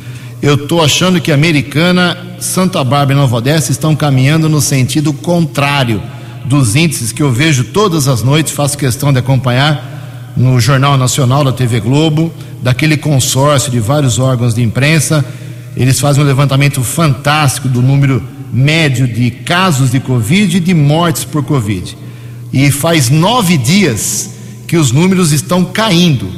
Eu 0.42 0.56
estou 0.56 0.84
achando 0.84 1.22
que 1.22 1.32
a 1.32 1.36
Americana, 1.36 2.18
Santa 2.40 2.84
Bárbara 2.84 3.14
e 3.14 3.16
Nova 3.16 3.36
Odessa 3.36 3.72
estão 3.72 3.96
caminhando 3.96 4.50
no 4.50 4.60
sentido 4.60 5.14
contrário 5.14 6.02
dos 6.46 6.76
índices 6.76 7.12
que 7.12 7.22
eu 7.22 7.32
vejo 7.32 7.66
todas 7.66 8.08
as 8.08 8.24
noites, 8.24 8.52
faço 8.52 8.78
questão 8.78 9.14
de 9.14 9.20
acompanhar 9.20 10.34
no 10.36 10.60
Jornal 10.60 10.98
Nacional 10.98 11.44
da 11.44 11.52
TV 11.52 11.80
Globo, 11.80 12.34
daquele 12.62 12.98
consórcio 12.98 13.72
de 13.72 13.80
vários 13.80 14.18
órgãos 14.18 14.56
de 14.56 14.64
imprensa. 14.64 15.24
Eles 15.78 16.00
fazem 16.00 16.24
um 16.24 16.28
levantamento 16.28 16.82
fantástico 16.82 17.68
do 17.68 17.82
número 17.82 18.24
médio 18.52 19.08
de 19.08 19.32
casos 19.32 19.92
de 19.92 20.00
Covid 20.00 20.58
e 20.58 20.60
de 20.60 20.74
mortes 20.74 21.24
por 21.24 21.44
Covid. 21.44 21.96
E 22.52 22.72
faz 22.72 23.10
nove 23.10 23.58
dias 23.58 24.32
que 24.68 24.76
os 24.76 24.92
números 24.92 25.32
estão 25.32 25.64
caindo 25.64 26.30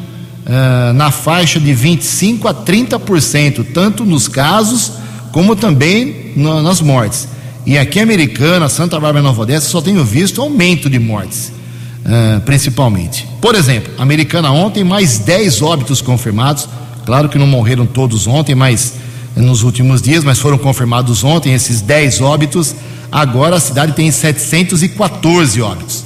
ah, 0.46 0.92
na 0.94 1.12
faixa 1.12 1.60
de 1.60 1.74
25 1.74 2.48
a 2.48 2.54
30%, 2.54 3.66
tanto 3.74 4.06
nos 4.06 4.28
casos 4.28 4.92
como 5.32 5.56
também 5.56 6.32
na- 6.36 6.62
nas 6.62 6.80
mortes. 6.82 7.28
E 7.66 7.78
aqui 7.78 8.00
Americana, 8.00 8.68
Santa 8.70 9.00
Bárbara 9.00 9.20
e 9.20 9.28
Nova 9.28 9.42
Odessa, 9.44 9.70
só 9.70 9.82
tenho 9.82 10.04
visto 10.04 10.42
aumento 10.42 10.90
de 10.90 11.00
mortes, 11.00 11.52
ah, 12.06 12.42
principalmente. 12.46 13.28
Por 13.42 13.56
exemplo, 13.56 13.92
Americana 13.98 14.52
ontem, 14.52 14.84
mais 14.84 15.18
10 15.20 15.62
óbitos 15.62 16.02
confirmados. 16.02 16.68
Claro 17.06 17.28
que 17.30 17.38
não 17.38 17.48
morreram 17.48 17.86
todos 17.86 18.28
ontem, 18.28 18.56
mas 18.56 18.94
nos 19.36 19.64
últimos 19.64 20.02
dias, 20.02 20.24
mas 20.24 20.40
foram 20.40 20.58
confirmados 20.58 21.24
ontem 21.24 21.54
esses 21.54 21.82
10 21.82 22.22
óbitos. 22.22 22.76
Agora 23.12 23.56
a 23.56 23.60
cidade 23.60 23.94
tem 23.94 24.10
714 24.12 25.62
óbitos. 25.62 26.04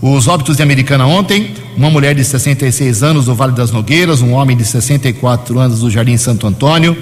Os 0.00 0.28
óbitos 0.28 0.56
de 0.56 0.62
Americana 0.62 1.06
ontem, 1.06 1.54
uma 1.78 1.88
mulher 1.88 2.12
de 2.12 2.24
66 2.24 3.04
anos 3.04 3.26
do 3.26 3.36
Vale 3.36 3.52
das 3.52 3.70
Nogueiras, 3.70 4.20
um 4.20 4.32
homem 4.32 4.56
de 4.56 4.64
64 4.64 5.60
anos 5.60 5.78
do 5.78 5.88
Jardim 5.88 6.16
Santo 6.16 6.44
Antônio, 6.44 6.98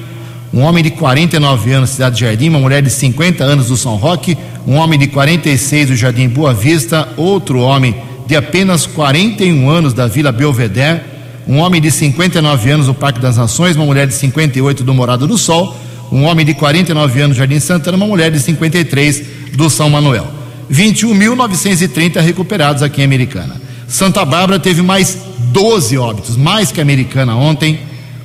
um 0.53 0.61
homem 0.61 0.85
de 0.85 0.91
49 0.91 1.73
anos, 1.73 1.91
Cidade 1.91 2.21
Jardim, 2.21 2.51
uma 2.51 2.59
mulher 2.59 2.83
de 2.83 2.91
50 2.91 3.43
anos 3.43 3.69
do 3.69 3.77
São 3.77 3.97
Roque, 3.97 4.37
um 4.67 4.75
homem 4.75 4.99
de 4.99 5.07
46 5.07 5.89
do 5.89 5.97
Jardim 5.97 6.29
Boa 6.29 6.53
Vista, 6.53 7.09
outro 7.17 7.61
homem 7.61 7.97
de 8.27 8.37
apenas 8.37 8.85
41 8.85 9.67
anos 9.71 9.95
da 9.95 10.07
Vila 10.07 10.31
Belvedere, 10.31 11.01
um 11.49 11.57
homem 11.57 11.81
de 11.81 11.91
59 11.91 12.71
anos 12.71 12.85
do 12.85 12.93
Parque 12.93 13.19
das 13.19 13.39
Nações, 13.39 13.77
uma 13.77 13.87
mulher 13.87 14.07
de 14.07 14.13
58 14.13 14.85
do 14.85 14.93
Morado 14.93 15.27
do 15.27 15.39
Sol, 15.39 15.75
um 16.13 16.25
homem 16.25 16.45
de 16.45 16.53
49 16.53 17.23
anos 17.23 17.35
do 17.35 17.39
Jardim 17.39 17.61
Santana, 17.61 17.97
uma 17.97 18.07
mulher 18.07 18.31
de 18.31 18.41
53 18.41 19.23
do 19.55 19.71
São 19.71 19.89
Manuel. 19.89 20.27
21.930 20.71 22.21
recuperados 22.21 22.83
aqui 22.83 23.01
em 23.01 23.05
Americana. 23.05 23.66
Santa 23.89 24.25
Bárbara 24.25 24.59
teve 24.59 24.83
mais 24.83 25.17
12 25.53 25.97
óbitos, 25.97 26.37
mais 26.37 26.73
que 26.73 26.81
a 26.81 26.83
Americana 26.83 27.37
ontem. 27.37 27.79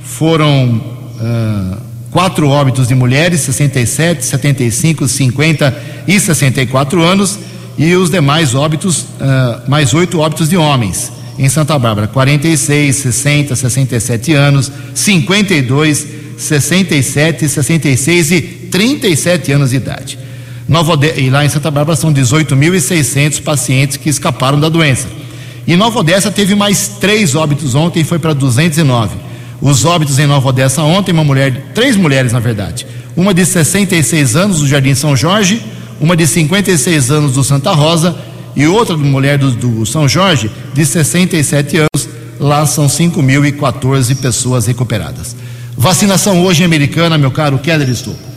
Foram 0.03 0.81
ah, 1.19 1.77
quatro 2.09 2.47
óbitos 2.49 2.87
de 2.87 2.95
mulheres, 2.95 3.41
67, 3.41 4.25
75, 4.25 5.07
50 5.07 5.83
e 6.07 6.19
64 6.19 7.01
anos, 7.01 7.39
e 7.77 7.95
os 7.95 8.09
demais 8.09 8.53
óbitos, 8.55 9.05
ah, 9.19 9.61
mais 9.67 9.93
oito 9.93 10.19
óbitos 10.19 10.49
de 10.49 10.57
homens 10.57 11.11
em 11.37 11.47
Santa 11.47 11.77
Bárbara: 11.79 12.07
46, 12.07 12.95
60, 12.95 13.55
67 13.55 14.33
anos, 14.33 14.71
52, 14.93 16.07
67, 16.37 17.47
66 17.47 18.31
e 18.31 18.41
37 18.41 19.51
anos 19.51 19.69
de 19.69 19.75
idade. 19.77 20.17
Nova 20.67 20.93
Ode- 20.93 21.19
e 21.19 21.29
lá 21.29 21.45
em 21.45 21.49
Santa 21.49 21.69
Bárbara 21.69 21.95
são 21.95 22.11
18.600 22.13 23.39
pacientes 23.41 23.97
que 23.97 24.09
escaparam 24.09 24.59
da 24.59 24.69
doença. 24.69 25.07
E 25.67 25.75
Nova 25.75 25.99
Odessa 25.99 26.31
teve 26.31 26.55
mais 26.55 26.87
três 26.99 27.35
óbitos 27.35 27.75
ontem 27.75 28.03
foi 28.03 28.19
para 28.19 28.33
209. 28.33 29.15
Os 29.61 29.85
óbitos 29.85 30.17
em 30.17 30.25
Nova 30.25 30.49
Odessa 30.49 30.81
ontem, 30.81 31.11
uma 31.11 31.23
mulher, 31.23 31.71
três 31.73 31.95
mulheres 31.95 32.33
na 32.33 32.39
verdade. 32.39 32.87
Uma 33.15 33.33
de 33.33 33.45
66 33.45 34.35
anos 34.35 34.59
do 34.59 34.67
Jardim 34.67 34.95
São 34.95 35.15
Jorge, 35.15 35.63
uma 35.99 36.15
de 36.15 36.25
56 36.25 37.11
anos 37.11 37.33
do 37.33 37.43
Santa 37.43 37.71
Rosa 37.71 38.15
e 38.55 38.65
outra 38.67 38.97
mulher 38.97 39.37
do, 39.37 39.51
do 39.51 39.85
São 39.85 40.07
Jorge 40.07 40.49
de 40.73 40.85
67 40.85 41.77
anos. 41.77 42.09
Lá 42.39 42.65
são 42.65 42.87
5.014 42.87 44.15
pessoas 44.19 44.65
recuperadas. 44.65 45.35
Vacinação 45.77 46.43
hoje 46.43 46.63
em 46.63 46.65
Americana, 46.65 47.17
meu 47.17 47.29
caro 47.29 47.59
Keller 47.59 47.89
Estouco. 47.89 48.30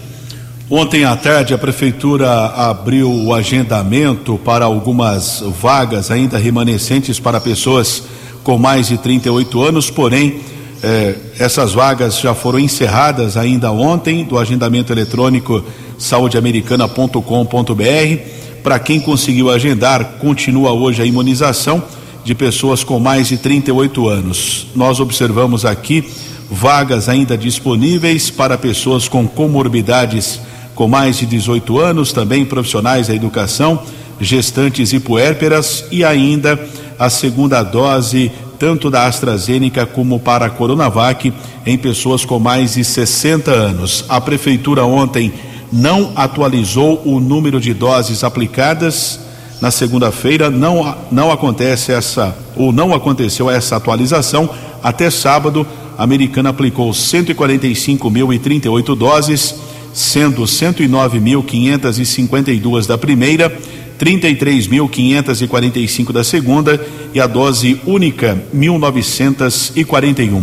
Ontem 0.70 1.04
à 1.04 1.14
tarde, 1.14 1.52
a 1.52 1.58
Prefeitura 1.58 2.46
abriu 2.46 3.12
o 3.12 3.34
agendamento 3.34 4.38
para 4.38 4.64
algumas 4.64 5.44
vagas 5.60 6.10
ainda 6.10 6.38
remanescentes 6.38 7.20
para 7.20 7.38
pessoas 7.38 8.04
com 8.42 8.56
mais 8.56 8.88
de 8.88 8.96
38 8.96 9.62
anos, 9.62 9.90
porém, 9.90 10.40
eh, 10.82 11.16
essas 11.38 11.74
vagas 11.74 12.18
já 12.18 12.34
foram 12.34 12.58
encerradas 12.58 13.36
ainda 13.36 13.70
ontem 13.70 14.24
do 14.24 14.38
agendamento 14.38 14.90
eletrônico 14.90 15.62
saudeamericana.com.br. 15.98 18.18
Para 18.62 18.78
quem 18.78 19.00
conseguiu 19.00 19.50
agendar, 19.50 20.14
continua 20.18 20.72
hoje 20.72 21.02
a 21.02 21.04
imunização 21.04 21.82
de 22.24 22.34
pessoas 22.34 22.82
com 22.82 22.98
mais 22.98 23.28
de 23.28 23.36
38 23.36 24.08
anos. 24.08 24.68
Nós 24.74 24.98
observamos 24.98 25.66
aqui 25.66 26.08
vagas 26.50 27.08
ainda 27.08 27.36
disponíveis 27.36 28.30
para 28.30 28.56
pessoas 28.56 29.08
com 29.08 29.28
comorbidades 29.28 30.40
com 30.74 30.88
mais 30.88 31.18
de 31.18 31.26
18 31.26 31.78
anos, 31.78 32.12
também 32.12 32.44
profissionais 32.44 33.08
da 33.08 33.14
educação, 33.14 33.80
gestantes 34.20 34.92
e 34.92 35.00
puérperas 35.00 35.84
e 35.90 36.04
ainda 36.04 36.58
a 36.98 37.10
segunda 37.10 37.62
dose 37.62 38.30
tanto 38.58 38.90
da 38.90 39.06
AstraZeneca 39.06 39.84
como 39.84 40.18
para 40.18 40.46
a 40.46 40.50
Coronavac 40.50 41.32
em 41.66 41.76
pessoas 41.76 42.24
com 42.24 42.38
mais 42.38 42.74
de 42.74 42.84
60 42.84 43.50
anos. 43.50 44.04
A 44.08 44.20
prefeitura 44.20 44.84
ontem 44.84 45.32
não 45.72 46.12
atualizou 46.14 47.02
o 47.04 47.18
número 47.18 47.60
de 47.60 47.74
doses 47.74 48.22
aplicadas. 48.22 49.18
Na 49.60 49.70
segunda-feira 49.70 50.50
não 50.50 50.94
não 51.10 51.32
acontece 51.32 51.92
essa 51.92 52.36
ou 52.56 52.72
não 52.72 52.94
aconteceu 52.94 53.50
essa 53.50 53.76
atualização 53.76 54.48
até 54.82 55.10
sábado. 55.10 55.66
A 55.98 56.04
Americana 56.04 56.50
aplicou 56.50 56.90
145.038 56.90 58.96
doses 58.96 59.54
sendo 59.94 60.42
109.552 60.42 62.86
da 62.86 62.98
primeira, 62.98 63.50
33.545 63.98 66.12
da 66.12 66.22
segunda 66.24 66.78
e 67.14 67.20
a 67.20 67.26
dose 67.26 67.80
única 67.86 68.36
1.941. 68.54 70.42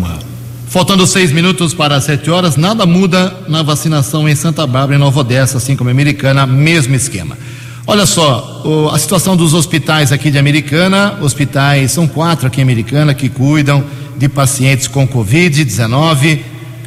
Faltando 0.67 1.05
seis 1.05 1.31
minutos 1.33 1.73
para 1.73 1.97
as 1.97 2.05
sete 2.05 2.31
horas, 2.31 2.55
nada 2.55 2.85
muda 2.85 3.41
na 3.49 3.61
vacinação 3.61 4.27
em 4.29 4.35
Santa 4.35 4.65
Bárbara 4.65 4.95
e 4.95 4.97
Nova 4.97 5.19
Odessa, 5.19 5.57
assim 5.57 5.75
como 5.75 5.89
em 5.89 5.93
Americana, 5.93 6.47
mesmo 6.47 6.95
esquema. 6.95 7.37
Olha 7.85 8.05
só, 8.05 8.61
o- 8.63 8.87
a 8.89 8.97
situação 8.97 9.35
dos 9.35 9.53
hospitais 9.53 10.13
aqui 10.13 10.31
de 10.31 10.37
Americana, 10.37 11.17
hospitais, 11.21 11.91
são 11.91 12.07
quatro 12.07 12.47
aqui 12.47 12.61
em 12.61 12.63
Americana 12.63 13.13
que 13.13 13.27
cuidam 13.27 13.83
de 14.17 14.29
pacientes 14.29 14.87
com 14.87 15.05
Covid-19, 15.05 16.39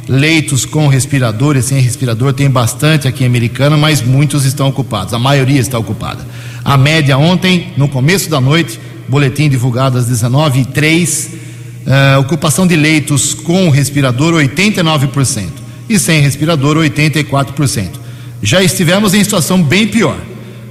leitos 0.07 0.65
com 0.65 0.87
respirador 0.87 1.55
e 1.57 1.61
sem 1.61 1.79
respirador, 1.79 2.33
tem 2.33 2.49
bastante 2.49 3.07
aqui 3.07 3.23
em 3.23 3.27
Americana, 3.27 3.75
mas 3.75 4.01
muitos 4.01 4.45
estão 4.45 4.67
ocupados, 4.67 5.13
a 5.13 5.19
maioria 5.19 5.59
está 5.59 5.77
ocupada. 5.77 6.25
A 6.63 6.77
média 6.77 7.17
ontem, 7.17 7.73
no 7.77 7.87
começo 7.87 8.29
da 8.29 8.39
noite, 8.39 8.79
boletim 9.07 9.49
divulgado 9.49 9.97
às 9.97 10.09
19h03, 10.09 11.29
ah, 11.87 12.19
ocupação 12.19 12.65
de 12.65 12.75
leitos 12.75 13.33
com 13.33 13.69
respirador 13.69 14.33
89% 14.33 15.47
e 15.87 15.99
sem 15.99 16.21
respirador 16.21 16.77
84%. 16.77 17.89
Já 18.41 18.63
estivemos 18.63 19.13
em 19.13 19.23
situação 19.23 19.61
bem 19.61 19.87
pior, 19.87 20.17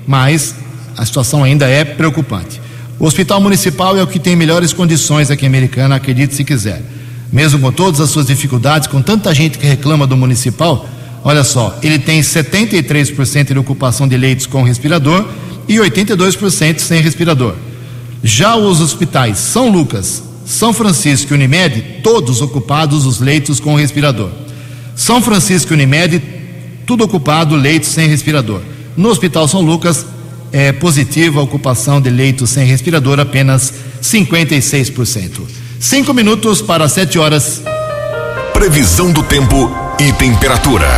mas 0.07 0.55
a 0.97 1.05
situação 1.05 1.43
ainda 1.43 1.69
é 1.69 1.85
preocupante. 1.85 2.61
O 2.99 3.07
Hospital 3.07 3.41
Municipal 3.41 3.97
é 3.97 4.03
o 4.03 4.07
que 4.07 4.19
tem 4.19 4.37
melhores 4.37 4.73
condições 4.73 5.31
aqui 5.31 5.45
em 5.45 5.49
Americana, 5.49 5.97
acredite 5.97 6.35
se 6.35 6.45
quiser. 6.45 6.83
Mesmo 7.35 7.59
com 7.59 7.73
todas 7.73 8.01
as 8.01 8.11
suas 8.11 8.27
dificuldades, 8.27 8.87
com 8.87 9.03
tanta 9.03 9.35
gente 9.35 9.59
que 9.59 9.67
reclama 9.67 10.07
do 10.07 10.17
municipal, 10.17 10.89
olha 11.25 11.43
só, 11.43 11.77
ele 11.83 11.99
tem 11.99 12.21
73% 12.21 13.53
de 13.53 13.59
ocupação 13.59 14.07
de 14.07 14.17
leitos 14.17 14.47
com 14.47 14.63
respirador 14.63 15.27
e 15.67 15.75
82% 15.75 16.79
sem 16.79 17.03
respirador. 17.03 17.57
Já 18.23 18.55
os 18.55 18.81
hospitais 18.81 19.39
São 19.39 19.69
Lucas, 19.69 20.23
São 20.47 20.73
Francisco 20.73 21.33
e 21.33 21.35
Unimed, 21.35 22.03
todos 22.05 22.41
ocupados 22.41 23.05
os 23.05 23.19
leitos 23.19 23.59
com 23.59 23.75
respirador. 23.75 24.31
São 24.95 25.21
Francisco 25.21 25.73
e 25.73 25.75
Unimed, 25.75 26.23
tudo 26.87 27.03
ocupado, 27.03 27.57
leitos 27.57 27.89
sem 27.89 28.09
respirador. 28.09 28.61
No 28.97 29.09
Hospital 29.09 29.49
São 29.49 29.61
Lucas, 29.61 30.07
é 30.53 30.71
positiva 30.71 31.41
a 31.41 31.43
ocupação 31.43 32.01
de 32.01 32.11
leitos 32.11 32.51
sem 32.51 32.65
respirador, 32.65 33.19
apenas 33.19 33.75
56%. 34.01 35.64
Cinco 35.85 36.15
minutos 36.15 36.63
para 36.63 36.89
sete 36.89 37.19
horas. 37.19 37.63
Previsão 38.55 39.13
do 39.13 39.23
tempo 39.23 39.71
e 40.01 40.11
temperatura. 40.15 40.89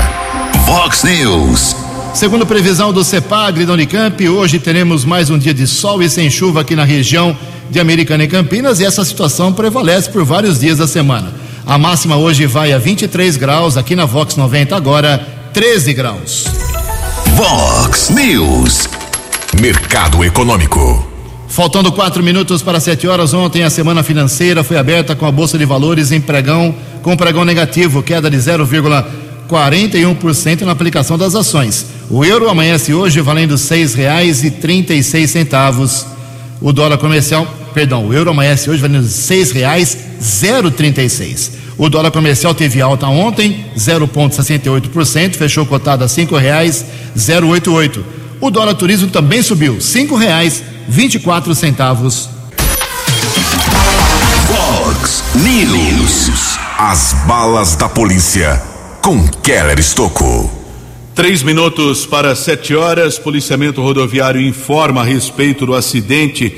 Vox 0.65 1.03
News. 1.03 1.75
Segundo 2.15 2.47
previsão 2.47 2.93
do 2.93 3.03
CEPAGRE 3.03 3.67
da 3.67 3.73
Unicamp, 3.73 4.29
hoje 4.29 4.61
teremos 4.61 5.05
mais 5.05 5.29
um 5.29 5.37
dia 5.37 5.53
de 5.53 5.67
sol 5.67 6.05
e 6.05 6.09
sem 6.09 6.31
chuva 6.31 6.61
aqui 6.61 6.77
na 6.77 6.85
região 6.85 7.37
de 7.69 7.81
Americana 7.81 8.23
e 8.23 8.29
Campinas 8.29 8.79
e 8.79 8.85
essa 8.85 9.05
situação 9.05 9.53
prevalece 9.53 10.09
por 10.09 10.25
vários 10.25 10.61
dias 10.61 10.79
da 10.79 10.87
semana. 10.87 11.35
A 11.67 11.77
máxima 11.77 12.17
hoje 12.17 12.47
vai 12.47 12.73
a 12.73 12.79
23 12.79 13.37
graus, 13.37 13.77
aqui 13.77 13.97
na 13.97 14.05
Vox 14.05 14.37
90 14.37 14.77
agora 14.77 15.19
13 15.53 15.95
graus. 15.95 16.45
Vox 17.35 18.09
News. 18.11 18.89
Mercado 19.61 20.25
Econômico. 20.25 21.16
Faltando 21.57 21.91
quatro 21.91 22.23
minutos 22.23 22.61
para 22.61 22.79
sete 22.79 23.09
horas, 23.09 23.33
ontem 23.33 23.63
a 23.63 23.71
semana 23.71 24.03
financeira 24.03 24.63
foi 24.63 24.77
aberta 24.77 25.17
com 25.17 25.25
a 25.25 25.33
Bolsa 25.33 25.57
de 25.57 25.65
Valores 25.65 26.13
em 26.13 26.21
pregão, 26.21 26.75
com 27.01 27.17
pregão 27.17 27.47
negativo, 27.47 28.03
queda 28.03 28.31
de 28.31 28.37
0,41% 28.37 30.61
na 30.61 30.73
aplicação 30.73 31.17
das 31.17 31.35
ações. 31.35 31.87
O 32.11 32.23
euro 32.27 32.51
amanhece 32.51 32.93
hoje 32.93 33.23
valendo 33.23 33.53
R$ 33.53 33.57
seis 33.57 33.95
reais 33.95 34.45
e 34.45 34.51
trinta 34.51 34.93
e 34.93 35.03
seis 35.03 35.31
centavos. 35.31 36.05
O 36.61 36.75
dólar 36.75 36.99
comercial, 36.99 37.47
perdão, 37.73 38.07
o 38.07 38.13
euro 38.13 38.33
amanhece 38.33 38.69
hoje 38.69 38.83
valendo 38.83 39.05
R$ 39.05 39.09
seis. 41.09 41.53
O 41.79 41.89
dólar 41.89 42.11
comercial 42.11 42.55
teve 42.55 42.83
alta 42.83 43.07
ontem, 43.07 43.65
0,68%, 43.79 45.37
fechou 45.37 45.65
cotado 45.65 46.05
a 46.05 46.09
oito 47.49 47.73
oito. 47.73 48.05
O 48.43 48.51
dólar 48.51 48.75
turismo 48.75 49.09
também 49.09 49.41
subiu, 49.41 49.81
reais 50.17 50.76
24 50.89 51.55
centavos. 51.55 52.29
Vox 54.47 55.25
News. 55.35 56.57
As 56.79 57.15
balas 57.27 57.75
da 57.75 57.89
polícia 57.89 58.63
com 59.03 59.27
Keller 59.29 59.79
Estocco. 59.79 60.51
Três 61.15 61.43
minutos 61.43 62.05
para 62.05 62.37
sete 62.37 62.75
horas, 62.75 63.19
policiamento 63.19 63.81
rodoviário 63.81 64.41
informa 64.41 65.01
a 65.01 65.05
respeito 65.05 65.65
do 65.65 65.75
acidente 65.75 66.51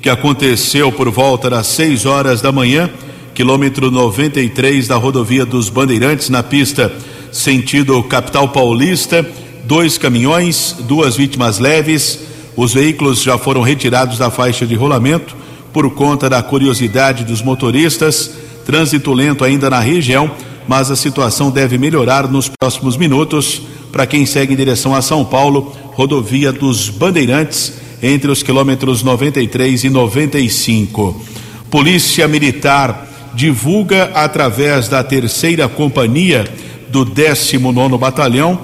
que 0.00 0.08
aconteceu 0.08 0.92
por 0.92 1.10
volta 1.10 1.50
das 1.50 1.66
seis 1.66 2.06
horas 2.06 2.40
da 2.40 2.52
manhã, 2.52 2.88
quilômetro 3.34 3.90
93 3.90 4.86
da 4.86 4.96
rodovia 4.96 5.44
dos 5.44 5.68
Bandeirantes, 5.68 6.28
na 6.28 6.42
pista 6.42 6.92
sentido 7.32 8.00
capital 8.04 8.48
paulista, 8.50 9.26
dois 9.64 9.98
caminhões, 9.98 10.76
duas 10.80 11.16
vítimas 11.16 11.58
leves. 11.58 12.33
Os 12.56 12.72
veículos 12.72 13.22
já 13.22 13.36
foram 13.36 13.62
retirados 13.62 14.18
da 14.18 14.30
faixa 14.30 14.66
de 14.66 14.74
rolamento 14.74 15.36
por 15.72 15.90
conta 15.90 16.30
da 16.30 16.42
curiosidade 16.42 17.24
dos 17.24 17.42
motoristas. 17.42 18.30
Trânsito 18.64 19.12
lento 19.12 19.44
ainda 19.44 19.68
na 19.68 19.80
região, 19.80 20.30
mas 20.68 20.90
a 20.90 20.96
situação 20.96 21.50
deve 21.50 21.76
melhorar 21.76 22.28
nos 22.28 22.48
próximos 22.48 22.96
minutos 22.96 23.62
para 23.90 24.06
quem 24.06 24.24
segue 24.24 24.54
em 24.54 24.56
direção 24.56 24.94
a 24.94 25.02
São 25.02 25.24
Paulo, 25.24 25.72
rodovia 25.92 26.52
dos 26.52 26.88
Bandeirantes, 26.88 27.74
entre 28.02 28.30
os 28.30 28.42
quilômetros 28.42 29.02
93 29.02 29.84
e 29.84 29.90
95. 29.90 31.22
Polícia 31.70 32.28
Militar 32.28 33.08
divulga 33.34 34.10
através 34.14 34.88
da 34.88 35.02
terceira 35.02 35.68
companhia 35.68 36.44
do 36.88 37.04
19 37.04 37.98
Batalhão, 37.98 38.60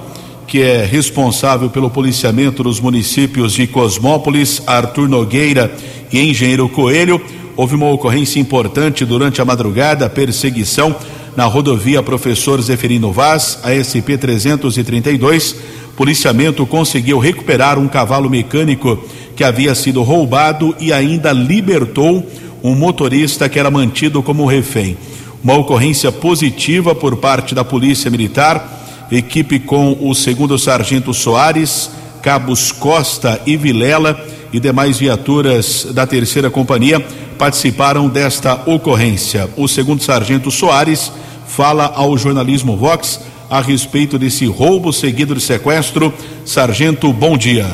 que 0.51 0.61
é 0.61 0.83
responsável 0.83 1.69
pelo 1.69 1.89
policiamento 1.89 2.61
dos 2.61 2.77
municípios 2.81 3.53
de 3.53 3.65
Cosmópolis, 3.67 4.61
Arthur 4.67 5.07
Nogueira 5.07 5.73
e 6.11 6.19
Engenheiro 6.19 6.67
Coelho. 6.67 7.21
Houve 7.55 7.75
uma 7.75 7.89
ocorrência 7.89 8.37
importante 8.37 9.05
durante 9.05 9.41
a 9.41 9.45
madrugada, 9.45 10.09
perseguição 10.09 10.93
na 11.37 11.45
rodovia 11.45 12.03
Professor 12.03 12.61
Zeferino 12.61 13.13
Vaz, 13.13 13.59
a 13.63 13.71
SP 13.71 14.19
332. 14.19 15.55
Policiamento 15.95 16.65
conseguiu 16.65 17.17
recuperar 17.17 17.79
um 17.79 17.87
cavalo 17.87 18.29
mecânico 18.29 19.01
que 19.37 19.45
havia 19.45 19.73
sido 19.73 20.03
roubado 20.03 20.75
e 20.81 20.91
ainda 20.91 21.31
libertou 21.31 22.29
um 22.61 22.75
motorista 22.75 23.47
que 23.47 23.57
era 23.57 23.71
mantido 23.71 24.21
como 24.21 24.45
refém. 24.45 24.97
Uma 25.41 25.53
ocorrência 25.53 26.11
positiva 26.11 26.93
por 26.93 27.15
parte 27.15 27.55
da 27.55 27.63
Polícia 27.63 28.11
Militar, 28.11 28.80
equipe 29.11 29.59
com 29.59 29.97
o 29.99 30.15
segundo 30.15 30.57
sargento 30.57 31.13
Soares, 31.13 31.91
cabos 32.21 32.71
Costa 32.71 33.41
e 33.45 33.57
Vilela 33.57 34.19
e 34.53 34.59
demais 34.59 34.97
viaturas 34.97 35.87
da 35.91 36.07
terceira 36.07 36.49
companhia 36.49 36.99
participaram 37.37 38.07
desta 38.07 38.61
ocorrência. 38.65 39.49
O 39.57 39.67
segundo 39.67 40.01
sargento 40.03 40.51
Soares 40.51 41.11
fala 41.45 41.91
ao 41.95 42.17
jornalismo 42.17 42.77
Vox 42.77 43.19
a 43.49 43.59
respeito 43.59 44.17
desse 44.17 44.45
roubo 44.45 44.93
seguido 44.93 45.35
de 45.35 45.41
sequestro. 45.41 46.13
Sargento, 46.45 47.11
bom 47.11 47.37
dia. 47.37 47.65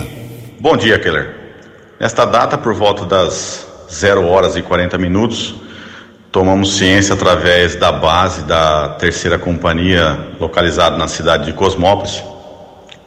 Bom 0.60 0.76
dia, 0.76 0.97
Keller. 0.97 1.36
Nesta 2.00 2.26
data, 2.26 2.58
por 2.58 2.73
volta 2.73 3.06
das 3.06 3.67
0 3.91 4.26
horas 4.28 4.56
e 4.56 4.62
40 4.62 4.97
minutos, 4.97 5.56
tomamos 6.38 6.78
ciência 6.78 7.15
através 7.15 7.76
da 7.76 7.91
base 7.91 8.43
da 8.43 8.89
terceira 8.89 9.39
companhia 9.39 10.19
localizada 10.39 10.95
na 10.95 11.08
cidade 11.08 11.47
de 11.47 11.54
Cosmópolis, 11.54 12.23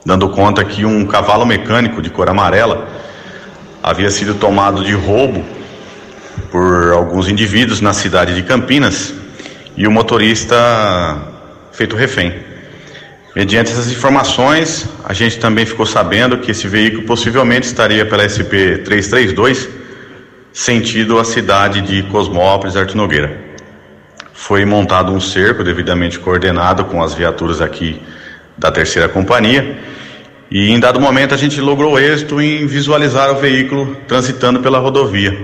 dando 0.04 0.28
conta 0.30 0.64
que 0.64 0.84
um 0.84 1.06
cavalo 1.06 1.46
mecânico 1.46 2.02
de 2.02 2.10
cor 2.10 2.28
amarela 2.28 2.88
havia 3.80 4.10
sido 4.10 4.34
tomado 4.34 4.82
de 4.82 4.94
roubo 4.94 5.44
por 6.50 6.92
alguns 6.92 7.28
indivíduos 7.28 7.80
na 7.80 7.92
cidade 7.92 8.34
de 8.34 8.42
Campinas 8.42 9.14
e 9.76 9.86
o 9.86 9.92
motorista 9.92 11.16
feito 11.70 11.94
refém. 11.94 12.34
Mediante 13.36 13.70
essas 13.70 13.92
informações, 13.92 14.88
a 15.04 15.12
gente 15.12 15.38
também 15.38 15.64
ficou 15.64 15.86
sabendo 15.86 16.38
que 16.38 16.50
esse 16.50 16.66
veículo 16.66 17.04
possivelmente 17.04 17.68
estaria 17.68 18.04
pela 18.04 18.26
SP 18.26 18.82
332, 18.84 19.79
sentido 20.52 21.18
a 21.18 21.24
cidade 21.24 21.80
de 21.80 22.02
Cosmópolis, 22.04 22.76
Artur 22.76 22.96
Nogueira. 22.96 23.38
Foi 24.32 24.64
montado 24.64 25.12
um 25.12 25.20
cerco 25.20 25.62
devidamente 25.62 26.18
coordenado 26.18 26.84
com 26.84 27.02
as 27.02 27.14
viaturas 27.14 27.60
aqui 27.60 28.00
da 28.56 28.70
terceira 28.70 29.08
companhia 29.08 29.78
e 30.50 30.70
em 30.70 30.80
dado 30.80 31.00
momento 31.00 31.32
a 31.32 31.38
gente 31.38 31.60
logrou 31.60 31.98
êxito 31.98 32.40
em 32.40 32.66
visualizar 32.66 33.30
o 33.30 33.36
veículo 33.36 33.96
transitando 34.08 34.60
pela 34.60 34.78
rodovia. 34.78 35.38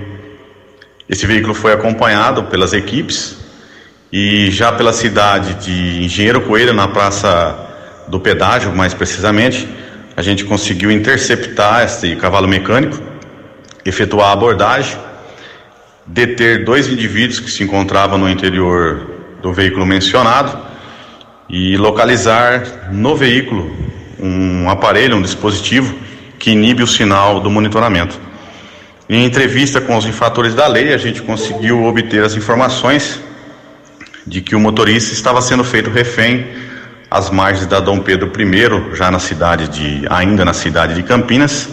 Esse 1.09 1.27
veículo 1.27 1.55
foi 1.55 1.73
acompanhado 1.73 2.45
pelas 2.45 2.73
equipes 2.73 3.39
e 4.13 4.51
já 4.51 4.73
pela 4.73 4.93
cidade 4.93 5.55
de 5.65 6.05
Engenheiro 6.05 6.41
Coelho, 6.41 6.73
na 6.73 6.89
Praça 6.89 7.57
do 8.09 8.19
Pedágio, 8.19 8.75
mais 8.75 8.95
precisamente, 8.95 9.69
a 10.17 10.23
gente 10.23 10.45
conseguiu 10.45 10.91
interceptar 10.91 11.85
este 11.85 12.17
cavalo 12.17 12.49
mecânico, 12.49 13.01
efetuar 13.89 14.29
a 14.29 14.33
abordagem, 14.33 14.97
deter 16.07 16.65
dois 16.65 16.89
indivíduos 16.89 17.41
que 17.41 17.51
se 17.51 17.63
encontravam 17.63 18.19
no 18.19 18.29
interior 18.29 19.11
do 19.43 19.53
veículo 19.53 19.87
mencionado 19.87 20.59
e 21.49 21.77
localizar 21.77 22.91
no 22.93 23.17
veículo 23.17 23.71
um 24.19 24.69
aparelho, 24.69 25.17
um 25.17 25.23
dispositivo 25.23 25.95
que 26.39 26.51
inibe 26.51 26.83
o 26.83 26.87
sinal 26.87 27.41
do 27.41 27.51
monitoramento. 27.51 28.19
Em 29.09 29.25
entrevista 29.25 29.81
com 29.81 29.97
os 29.97 30.05
infratores 30.05 30.55
da 30.55 30.67
lei, 30.67 30.93
a 30.93 30.99
gente 30.99 31.23
conseguiu 31.23 31.85
obter 31.85 32.25
as 32.25 32.35
informações 32.35 33.21
de 34.27 34.41
que 34.41 34.57
o 34.57 34.61
motorista 34.61 35.13
estava 35.13 35.41
sendo 35.41 35.63
feito 35.63 35.91
refém 35.91 36.47
às 37.09 37.31
margens 37.31 37.67
da 37.67 37.79
Dom 37.79 38.01
Pedro 38.01 38.33
I, 38.37 38.97
já 38.97 39.11
na 39.11 39.21
cidade 39.21 39.69
de, 39.69 40.05
ainda 40.11 40.45
na 40.45 40.53
cidade 40.53 40.95
de 40.95 41.05
Campinas, 41.05 41.69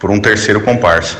por 0.00 0.10
um 0.10 0.20
terceiro 0.20 0.60
comparsa. 0.62 1.16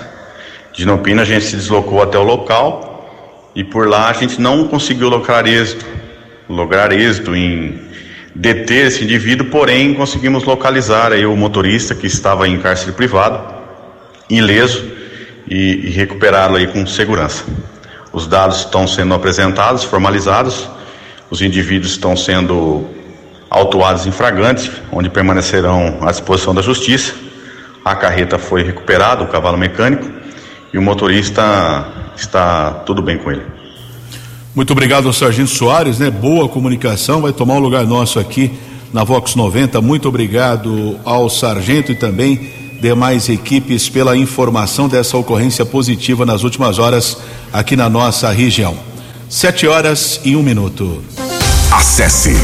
De 0.72 0.84
Nopina 0.84 1.22
a 1.22 1.24
gente 1.24 1.44
se 1.44 1.54
deslocou 1.54 2.02
até 2.02 2.18
o 2.18 2.24
local 2.24 3.52
e 3.54 3.62
por 3.62 3.86
lá 3.86 4.08
a 4.08 4.12
gente 4.12 4.40
não 4.40 4.66
conseguiu 4.66 5.08
lograr 5.08 5.46
êxito, 5.46 5.86
lograr 6.48 6.90
êxito 6.90 7.36
em 7.36 7.80
deter 8.34 8.86
esse 8.86 9.04
indivíduo, 9.04 9.46
porém 9.46 9.94
conseguimos 9.94 10.42
localizar 10.42 11.12
aí 11.12 11.24
o 11.24 11.36
motorista 11.36 11.94
que 11.94 12.08
estava 12.08 12.48
em 12.48 12.58
cárcere 12.58 12.92
privado, 12.92 13.54
ileso, 14.28 14.98
e, 15.50 15.88
e 15.88 15.90
recuperá-lo 15.90 16.56
aí 16.56 16.68
com 16.68 16.86
segurança. 16.86 17.44
Os 18.12 18.26
dados 18.26 18.60
estão 18.60 18.86
sendo 18.86 19.12
apresentados, 19.12 19.82
formalizados, 19.82 20.68
os 21.28 21.42
indivíduos 21.42 21.92
estão 21.92 22.16
sendo 22.16 22.86
autuados 23.48 24.06
em 24.06 24.12
flagrantes, 24.12 24.70
onde 24.92 25.10
permanecerão 25.10 25.98
à 26.02 26.10
disposição 26.10 26.54
da 26.54 26.62
justiça. 26.62 27.14
A 27.84 27.94
carreta 27.94 28.38
foi 28.38 28.62
recuperada, 28.62 29.22
o 29.22 29.28
cavalo 29.28 29.56
mecânico, 29.56 30.10
e 30.72 30.78
o 30.78 30.82
motorista 30.82 31.86
está 32.16 32.70
tudo 32.86 33.02
bem 33.02 33.18
com 33.18 33.30
ele. 33.30 33.42
Muito 34.54 34.72
obrigado 34.72 35.06
ao 35.06 35.12
Sargento 35.12 35.50
Soares, 35.50 35.98
né? 35.98 36.10
Boa 36.10 36.48
comunicação, 36.48 37.22
vai 37.22 37.32
tomar 37.32 37.54
o 37.54 37.56
um 37.58 37.60
lugar 37.60 37.86
nosso 37.86 38.18
aqui 38.18 38.52
na 38.92 39.04
Vox 39.04 39.34
90. 39.34 39.80
Muito 39.80 40.08
obrigado 40.08 40.98
ao 41.04 41.30
Sargento 41.30 41.92
e 41.92 41.94
também 41.94 42.50
demais 42.80 43.28
equipes 43.28 43.88
pela 43.88 44.16
informação 44.16 44.88
dessa 44.88 45.16
ocorrência 45.16 45.64
positiva 45.64 46.26
nas 46.26 46.42
últimas 46.42 46.78
horas 46.78 47.16
aqui 47.52 47.76
na 47.76 47.88
nossa 47.88 48.30
região. 48.30 48.76
Sete 49.28 49.66
horas 49.66 50.20
e 50.24 50.34
um 50.34 50.42
minuto. 50.42 51.02
Acesse 51.70 52.34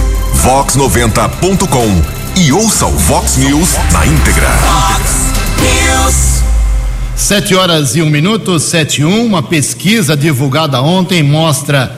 vox90.com 0.45 2.41
e 2.41 2.53
ouça 2.53 2.87
o 2.87 2.93
Vox 2.93 3.37
News 3.37 3.75
na 3.93 4.07
íntegra. 4.07 4.51
News. 5.97 6.43
Sete 7.15 7.55
horas 7.55 7.97
e 7.97 8.03
um 8.03 8.11
minuto, 8.11 8.59
sete 8.61 9.01
e 9.01 9.05
um, 9.05 9.25
uma 9.25 9.43
pesquisa 9.43 10.17
divulgada 10.17 10.81
ontem 10.83 11.23
mostra 11.23 11.91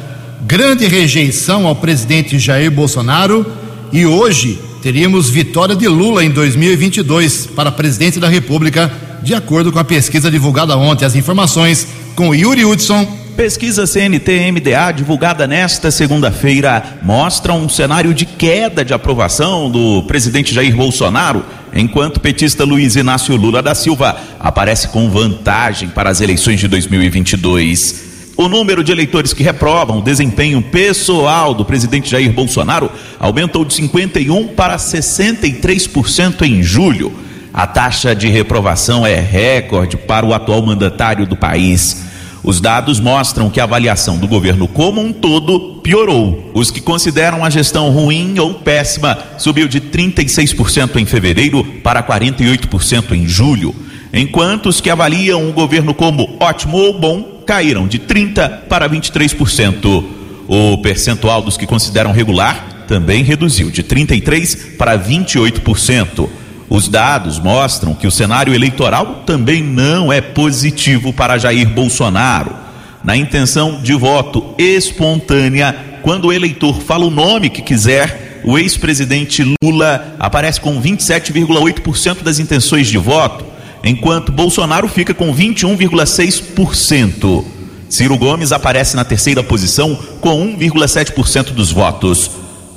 grande 0.47 0.87
rejeição 0.87 1.67
ao 1.67 1.75
presidente 1.75 2.39
Jair 2.39 2.71
Bolsonaro 2.71 3.45
e 3.93 4.07
hoje 4.07 4.61
teríamos 4.83 5.29
vitória 5.29 5.75
de 5.75 5.89
Lula 5.89 6.25
em 6.25 6.31
2022 6.31 7.49
para 7.49 7.73
presidente 7.73 8.21
da 8.21 8.29
República, 8.29 8.93
de 9.23 9.35
acordo 9.35 9.73
com 9.73 9.81
a 9.81 9.85
pesquisa 9.85 10.31
divulgada 10.31 10.77
ontem. 10.77 11.05
As 11.05 11.17
informações 11.17 11.89
com 12.15 12.35
Yuri 12.35 12.65
Hudson. 12.65 13.18
Pesquisa 13.39 13.87
CNT-MDA 13.87 14.91
divulgada 14.91 15.47
nesta 15.47 15.93
segunda-feira 15.93 16.99
mostra 17.01 17.53
um 17.53 17.69
cenário 17.69 18.13
de 18.13 18.27
queda 18.27 18.85
de 18.85 18.93
aprovação 18.93 19.71
do 19.71 20.03
presidente 20.09 20.53
Jair 20.53 20.75
Bolsonaro, 20.75 21.45
enquanto 21.73 22.19
petista 22.19 22.65
Luiz 22.65 22.97
Inácio 22.97 23.37
Lula 23.37 23.63
da 23.63 23.77
Silva 23.77 24.21
aparece 24.41 24.89
com 24.89 25.09
vantagem 25.09 25.89
para 25.89 26.11
as 26.11 26.21
eleições 26.21 26.59
de 26.59 26.67
2022. 26.67 28.33
O 28.37 28.49
número 28.49 28.83
de 28.83 28.91
eleitores 28.91 29.33
que 29.33 29.45
reprovam 29.45 30.01
o 30.01 30.03
desempenho 30.03 30.61
pessoal 30.61 31.55
do 31.55 31.65
presidente 31.65 32.11
Jair 32.11 32.33
Bolsonaro 32.33 32.91
aumentou 33.21 33.65
de 33.65 33.73
51% 33.73 34.49
para 34.57 34.77
63% 34.77 36.43
em 36.43 36.61
julho. 36.61 37.13
A 37.55 37.69
taxa 37.69 38.17
de 38.17 38.27
reprovação 38.27 39.07
é 39.07 39.21
recorde 39.21 39.97
para 39.97 40.27
o 40.27 40.35
atual 40.35 40.61
mandatário 40.61 41.25
do 41.25 41.37
país. 41.37 42.09
Os 42.43 42.61
dados 42.61 43.01
mostram 43.01 43.51
que 43.51 43.61
a 43.61 43.65
avaliação 43.65 44.17
do 44.17 44.29
governo 44.29 44.69
como 44.69 45.01
um 45.01 45.13
todo 45.13 45.81
piorou. 45.83 46.51
Os 46.55 46.71
que 46.71 46.81
consideram 46.81 47.45
a 47.45 47.51
gestão 47.51 47.91
ruim 47.91 48.39
ou 48.39 48.55
péssima 48.55 49.19
subiu 49.39 49.67
de 49.67 49.81
36% 49.81 50.97
em 50.97 51.07
fevereiro 51.07 51.65
para 51.83 52.03
48% 52.03 53.13
em 53.13 53.27
julho, 53.27 53.75
enquanto 54.13 54.69
os 54.69 54.81
que 54.81 54.91
avaliam 54.91 55.49
o 55.49 55.53
governo 55.53 55.93
como 55.93 56.37
ótimo 56.41 56.77
ou 56.77 56.99
bom 56.99 57.43
caíram 57.47 57.89
de 57.89 57.99
30 57.99 58.65
para 58.69 58.89
23%. 58.89 60.05
O 60.47 60.79
percentual 60.79 61.43
dos 61.43 61.59
que 61.59 61.67
consideram 61.67 62.11
regular 62.11 62.85
também 62.87 63.23
reduziu 63.23 63.71
de 63.71 63.83
33% 63.83 64.77
para 64.79 64.99
28%. 64.99 66.29
Os 66.71 66.87
dados 66.87 67.39
mostram 67.39 67.95
que 67.95 68.07
o 68.07 68.11
cenário 68.11 68.55
eleitoral 68.55 69.23
também 69.25 69.63
não 69.63 70.13
é 70.13 70.21
positivo 70.21 71.13
para 71.13 71.39
Jair 71.39 71.69
Bolsonaro. 71.69 72.55
Na 73.03 73.17
intenção 73.17 73.81
de 73.81 73.95
voto 73.95 74.55
espontânea, 74.59 75.75
quando 76.03 76.27
o 76.27 76.33
eleitor 76.33 76.81
fala 76.83 77.07
o 77.07 77.11
nome 77.11 77.49
que 77.49 77.63
quiser, 77.63 78.43
o 78.45 78.59
ex-presidente 78.59 79.43
Lula 79.63 80.15
aparece 80.19 80.61
com 80.61 80.81
27,8% 80.81 82.23
das 82.23 82.39
intenções 82.39 82.89
de 82.89 82.99
voto, 82.99 83.47
enquanto 83.83 84.31
Bolsonaro 84.31 84.89
fica 84.89 85.15
com 85.15 85.35
21,6%. 85.35 87.45
Ciro 87.89 88.19
Gomes 88.19 88.53
aparece 88.53 88.95
na 88.95 89.05
terceira 89.05 89.43
posição 89.43 89.99
com 90.21 90.55
1,7% 90.59 91.53
dos 91.53 91.73
votos. 91.73 92.31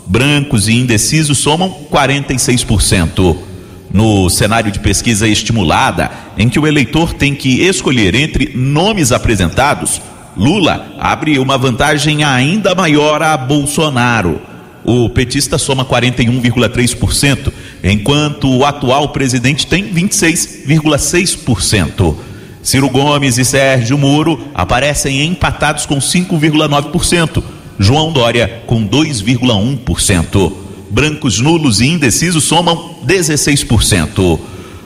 Brancos 0.07 0.69
e 0.69 0.73
indecisos 0.73 1.39
somam 1.39 1.69
46%. 1.91 3.50
No 3.93 4.29
cenário 4.29 4.71
de 4.71 4.79
pesquisa 4.79 5.27
estimulada, 5.27 6.09
em 6.37 6.47
que 6.47 6.59
o 6.59 6.65
eleitor 6.65 7.13
tem 7.13 7.35
que 7.35 7.61
escolher 7.61 8.15
entre 8.15 8.51
nomes 8.55 9.11
apresentados, 9.11 10.01
Lula 10.35 10.93
abre 10.97 11.37
uma 11.39 11.57
vantagem 11.57 12.23
ainda 12.23 12.73
maior 12.73 13.21
a 13.21 13.35
Bolsonaro. 13.35 14.39
O 14.83 15.09
petista 15.09 15.57
soma 15.57 15.85
41,3%, 15.85 17.51
enquanto 17.83 18.49
o 18.49 18.65
atual 18.65 19.09
presidente 19.09 19.67
tem 19.67 19.93
26,6%. 19.93 22.15
Ciro 22.63 22.89
Gomes 22.89 23.37
e 23.37 23.45
Sérgio 23.45 23.97
Moro 23.97 24.47
aparecem 24.53 25.25
empatados 25.25 25.85
com 25.85 25.97
5,9%. 25.97 27.43
João 27.77 28.11
Dória 28.11 28.63
com 28.65 28.87
2,1%. 28.87 30.70
Brancos 30.91 31.39
nulos 31.39 31.79
e 31.79 31.87
indecisos 31.87 32.43
somam 32.43 32.97
16%. 33.07 34.39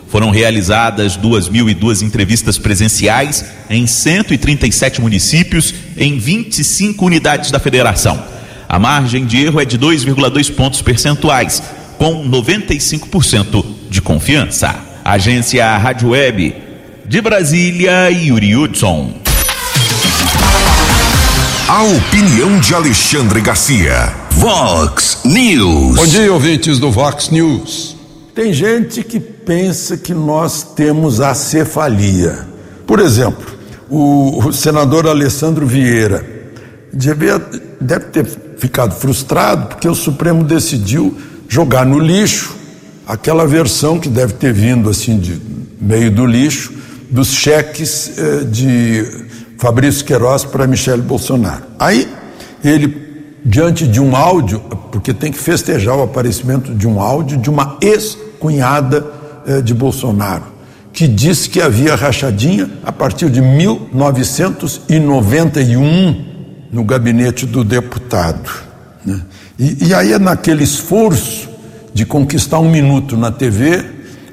Foram 0.07 0.29
realizadas 0.29 1.17
2.002 1.17 2.03
entrevistas 2.03 2.59
presenciais 2.59 3.43
em 3.69 3.87
137 3.87 5.01
municípios, 5.01 5.73
em 5.97 6.19
25 6.19 7.03
unidades 7.03 7.49
da 7.49 7.59
federação. 7.59 8.23
A 8.69 8.77
margem 8.77 9.25
de 9.25 9.43
erro 9.43 9.59
é 9.59 9.65
de 9.65 9.79
2,2 9.79 10.53
pontos 10.53 10.79
percentuais, 10.81 11.63
com 11.97 12.23
95% 12.29 13.65
de 13.89 13.99
confiança. 13.99 14.75
Agência 15.03 15.75
Rádio 15.75 16.09
Web 16.09 16.55
de 17.07 17.19
Brasília, 17.19 18.11
Yuri 18.11 18.55
Hudson. 18.55 19.11
A 21.67 21.83
opinião 21.83 22.59
de 22.59 22.75
Alexandre 22.75 23.41
Garcia. 23.41 24.24
Vox 24.37 25.19
News. 25.23 25.95
Bom 25.95 26.05
dia, 26.05 26.31
ouvintes 26.31 26.77
do 26.77 26.91
Vox 26.91 27.29
News. 27.29 27.95
Tem 28.35 28.51
gente 28.51 29.01
que 29.01 29.19
pensa 29.19 29.95
que 29.95 30.13
nós 30.13 30.61
temos 30.75 31.21
acefalia. 31.21 32.45
Por 32.85 32.99
exemplo, 32.99 33.45
o, 33.89 34.45
o 34.45 34.53
senador 34.53 35.07
Alessandro 35.07 35.65
Vieira 35.65 36.25
deve, 36.91 37.27
deve 37.79 38.05
ter 38.07 38.25
ficado 38.57 38.93
frustrado 38.93 39.67
porque 39.67 39.87
o 39.87 39.95
Supremo 39.95 40.43
decidiu 40.43 41.17
jogar 41.47 41.85
no 41.85 41.97
lixo 41.97 42.55
aquela 43.07 43.47
versão 43.47 43.99
que 43.99 44.09
deve 44.09 44.33
ter 44.33 44.53
vindo 44.53 44.89
assim 44.89 45.17
de 45.17 45.41
meio 45.79 46.11
do 46.11 46.25
lixo 46.25 46.73
dos 47.09 47.29
cheques 47.29 48.17
eh, 48.17 48.43
de 48.43 49.05
Fabrício 49.57 50.03
Queiroz 50.03 50.43
para 50.43 50.67
Michele 50.67 51.01
Bolsonaro. 51.01 51.63
Aí 51.79 52.07
ele, 52.63 53.04
diante 53.45 53.87
de 53.87 54.01
um 54.01 54.15
áudio, 54.15 54.59
porque 54.91 55.13
tem 55.13 55.31
que 55.31 55.37
festejar 55.37 55.95
o 55.95 56.01
aparecimento 56.01 56.73
de 56.73 56.87
um 56.87 56.99
áudio 56.99 57.37
de 57.37 57.47
uma 57.47 57.77
ex-cunhada 57.79 59.05
eh, 59.45 59.61
de 59.61 59.71
Bolsonaro, 59.71 60.45
que 60.91 61.07
disse 61.07 61.47
que 61.47 61.61
havia 61.61 61.93
rachadinha 61.95 62.67
a 62.83 62.91
partir 62.91 63.29
de 63.29 63.41
1991 63.41 66.25
no 66.71 66.83
gabinete 66.83 67.45
do 67.45 67.63
deputado. 67.63 68.49
Né? 69.05 69.21
E, 69.59 69.89
e 69.89 69.93
aí 69.93 70.17
naquele 70.17 70.63
esforço 70.63 71.47
de 71.93 72.03
conquistar 72.03 72.57
um 72.59 72.71
minuto 72.71 73.15
na 73.15 73.29
TV, 73.31 73.85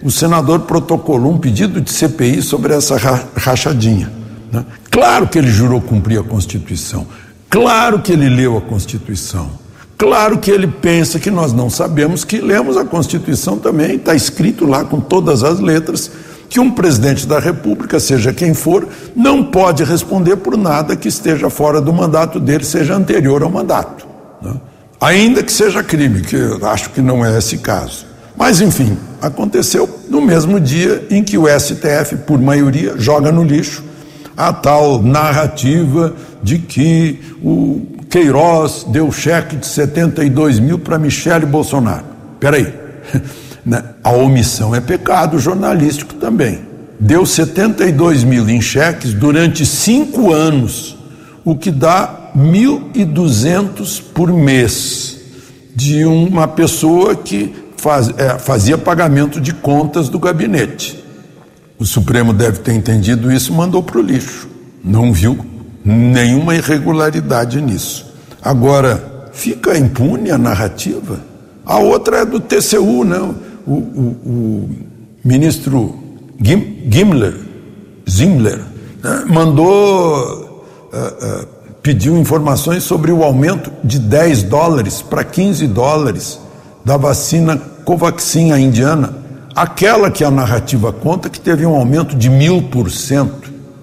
o 0.02 0.10
senador 0.10 0.60
protocolou 0.60 1.32
um 1.32 1.38
pedido 1.38 1.82
de 1.82 1.92
CPI 1.92 2.40
sobre 2.40 2.72
essa 2.74 2.96
rachadinha. 3.36 4.10
Né? 4.50 4.64
Claro 4.90 5.28
que 5.28 5.38
ele 5.38 5.50
jurou 5.50 5.80
cumprir 5.80 6.18
a 6.18 6.22
Constituição, 6.22 7.06
claro 7.52 8.00
que 8.00 8.12
ele 8.12 8.30
leu 8.30 8.56
a 8.56 8.62
Constituição, 8.62 9.50
claro 9.98 10.38
que 10.38 10.50
ele 10.50 10.66
pensa 10.66 11.20
que 11.20 11.30
nós 11.30 11.52
não 11.52 11.68
sabemos 11.68 12.24
que 12.24 12.40
lemos 12.40 12.78
a 12.78 12.84
Constituição 12.84 13.58
também, 13.58 13.96
está 13.96 14.14
escrito 14.14 14.66
lá 14.66 14.84
com 14.84 14.98
todas 14.98 15.44
as 15.44 15.60
letras 15.60 16.10
que 16.48 16.58
um 16.58 16.70
presidente 16.70 17.26
da 17.26 17.38
República, 17.38 18.00
seja 18.00 18.32
quem 18.32 18.52
for, 18.54 18.88
não 19.14 19.44
pode 19.44 19.84
responder 19.84 20.36
por 20.36 20.56
nada 20.56 20.96
que 20.96 21.08
esteja 21.08 21.48
fora 21.48 21.80
do 21.80 21.92
mandato 21.92 22.40
dele, 22.40 22.64
seja 22.64 22.94
anterior 22.94 23.42
ao 23.42 23.50
mandato. 23.50 24.06
Né? 24.42 24.54
Ainda 25.00 25.42
que 25.42 25.52
seja 25.52 25.82
crime, 25.82 26.20
que 26.20 26.36
eu 26.36 26.66
acho 26.66 26.90
que 26.90 27.00
não 27.00 27.24
é 27.24 27.38
esse 27.38 27.58
caso. 27.58 28.06
Mas, 28.36 28.60
enfim, 28.60 28.96
aconteceu 29.20 29.88
no 30.08 30.20
mesmo 30.20 30.60
dia 30.60 31.06
em 31.10 31.24
que 31.24 31.38
o 31.38 31.46
STF, 31.46 32.16
por 32.26 32.38
maioria, 32.38 32.94
joga 32.98 33.32
no 33.32 33.42
lixo 33.42 33.82
a 34.36 34.52
tal 34.52 35.02
narrativa 35.02 36.14
de 36.42 36.58
que 36.58 37.18
o 37.42 37.86
Queiroz 38.10 38.84
deu 38.88 39.10
cheque 39.12 39.56
de 39.56 39.66
72 39.66 40.58
mil 40.58 40.78
para 40.78 40.98
Michele 40.98 41.46
Bolsonaro. 41.46 42.04
Peraí, 42.40 42.72
né? 43.64 43.82
a 44.02 44.10
omissão 44.10 44.74
é 44.74 44.80
pecado 44.80 45.38
jornalístico 45.38 46.14
também. 46.14 46.60
Deu 46.98 47.24
72 47.24 48.24
mil 48.24 48.48
em 48.48 48.60
cheques 48.60 49.12
durante 49.12 49.64
cinco 49.64 50.32
anos, 50.32 50.96
o 51.44 51.56
que 51.56 51.70
dá 51.70 52.30
1.200 52.36 54.02
por 54.14 54.32
mês 54.32 55.18
de 55.74 56.04
uma 56.04 56.46
pessoa 56.46 57.16
que 57.16 57.54
faz, 57.76 58.10
é, 58.16 58.38
fazia 58.38 58.78
pagamento 58.78 59.40
de 59.40 59.52
contas 59.52 60.08
do 60.08 60.18
gabinete. 60.18 61.02
O 61.78 61.84
Supremo 61.84 62.32
deve 62.32 62.58
ter 62.58 62.74
entendido 62.74 63.32
isso 63.32 63.52
e 63.52 63.56
mandou 63.56 63.82
para 63.82 63.98
o 63.98 64.02
lixo. 64.02 64.48
Não 64.84 65.12
viu 65.12 65.44
nenhuma 65.84 66.54
irregularidade 66.54 67.60
nisso. 67.60 68.12
Agora, 68.42 69.30
fica 69.32 69.76
impune 69.76 70.30
a 70.30 70.38
narrativa. 70.38 71.20
A 71.64 71.78
outra 71.78 72.18
é 72.18 72.24
do 72.24 72.40
TCU, 72.40 73.04
né? 73.04 73.18
O, 73.66 73.72
o, 73.72 74.16
o 74.26 74.70
ministro 75.24 75.96
Gim, 76.40 76.88
Gimler, 76.90 77.34
Zimler, 78.08 78.60
né? 79.02 79.24
mandou, 79.28 80.66
uh, 80.92 81.42
uh, 81.42 81.46
pediu 81.82 82.16
informações 82.16 82.82
sobre 82.82 83.12
o 83.12 83.22
aumento 83.22 83.70
de 83.84 83.98
10 83.98 84.44
dólares 84.44 85.00
para 85.02 85.22
15 85.22 85.66
dólares 85.68 86.40
da 86.84 86.96
vacina 86.96 87.56
Covaxin, 87.84 88.52
a 88.52 88.58
indiana, 88.58 89.14
aquela 89.54 90.10
que 90.10 90.24
a 90.24 90.30
narrativa 90.30 90.92
conta 90.92 91.28
que 91.28 91.40
teve 91.40 91.64
um 91.66 91.74
aumento 91.74 92.16
de 92.16 92.28
mil 92.28 92.62
por 92.62 92.90
cento. 92.90 93.41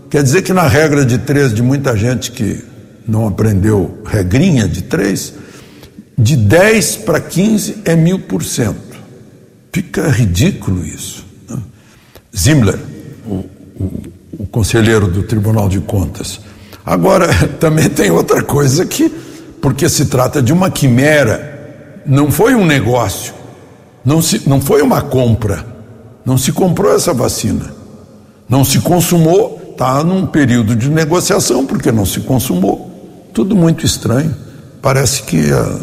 Quer 0.10 0.24
dizer 0.24 0.42
que 0.42 0.54
na 0.54 0.68
regra 0.68 1.06
de 1.06 1.20
três 1.20 1.54
de 1.54 1.62
muita 1.62 1.96
gente 1.96 2.32
que 2.32 2.64
não 3.08 3.28
aprendeu 3.28 4.02
regrinha 4.06 4.68
de 4.68 4.84
três, 4.84 5.34
de 6.18 6.36
10 6.36 6.98
para 6.98 7.20
15 7.20 7.82
é 7.86 7.96
mil 7.96 8.20
por 8.20 8.44
cento. 8.44 8.98
Fica 9.72 10.10
ridículo 10.10 10.86
isso. 10.86 11.26
Né? 11.48 11.58
Zimler, 12.36 12.80
o, 13.26 13.46
o, 13.80 14.04
o 14.40 14.48
conselheiro 14.48 15.08
do 15.08 15.24
Tribunal 15.24 15.70
de 15.70 15.80
Contas. 15.80 16.42
Agora, 16.86 17.28
também 17.60 17.88
tem 17.88 18.10
outra 18.10 18.42
coisa 18.42 18.86
que, 18.86 19.10
porque 19.62 19.88
se 19.88 20.06
trata 20.06 20.42
de 20.42 20.52
uma 20.52 20.72
quimera, 20.72 22.02
não 22.06 22.32
foi 22.32 22.56
um 22.56 22.66
negócio. 22.66 23.34
Não, 24.04 24.22
se, 24.22 24.50
não 24.50 24.60
foi 24.60 24.82
uma 24.82 25.02
compra. 25.02 25.66
Não 26.26 26.38
se 26.38 26.52
comprou 26.52 26.96
essa 26.96 27.14
vacina. 27.14 27.74
Não 28.48 28.66
se 28.66 28.80
consumou, 28.80 29.59
está 29.80 30.04
num 30.04 30.26
período 30.26 30.76
de 30.76 30.90
negociação, 30.90 31.66
porque 31.66 31.90
não 31.90 32.06
se 32.06 32.20
consumou. 32.20 33.30
Tudo 33.34 33.56
muito 33.56 33.86
estranho. 33.86 34.36
Parece 34.82 35.24
que 35.24 35.38
é, 35.38 35.80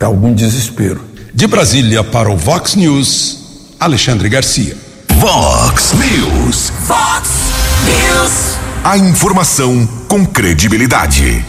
é 0.00 0.04
algum 0.06 0.32
desespero. 0.32 1.02
De 1.34 1.46
Brasília 1.46 2.02
para 2.02 2.30
o 2.30 2.36
Vox 2.36 2.74
News, 2.74 3.74
Alexandre 3.78 4.26
Garcia. 4.30 4.74
Vox 5.16 5.92
News. 5.92 6.72
Vox 6.86 7.28
News. 7.84 8.58
A 8.82 8.96
informação 8.96 9.86
com 10.08 10.24
credibilidade. 10.24 11.44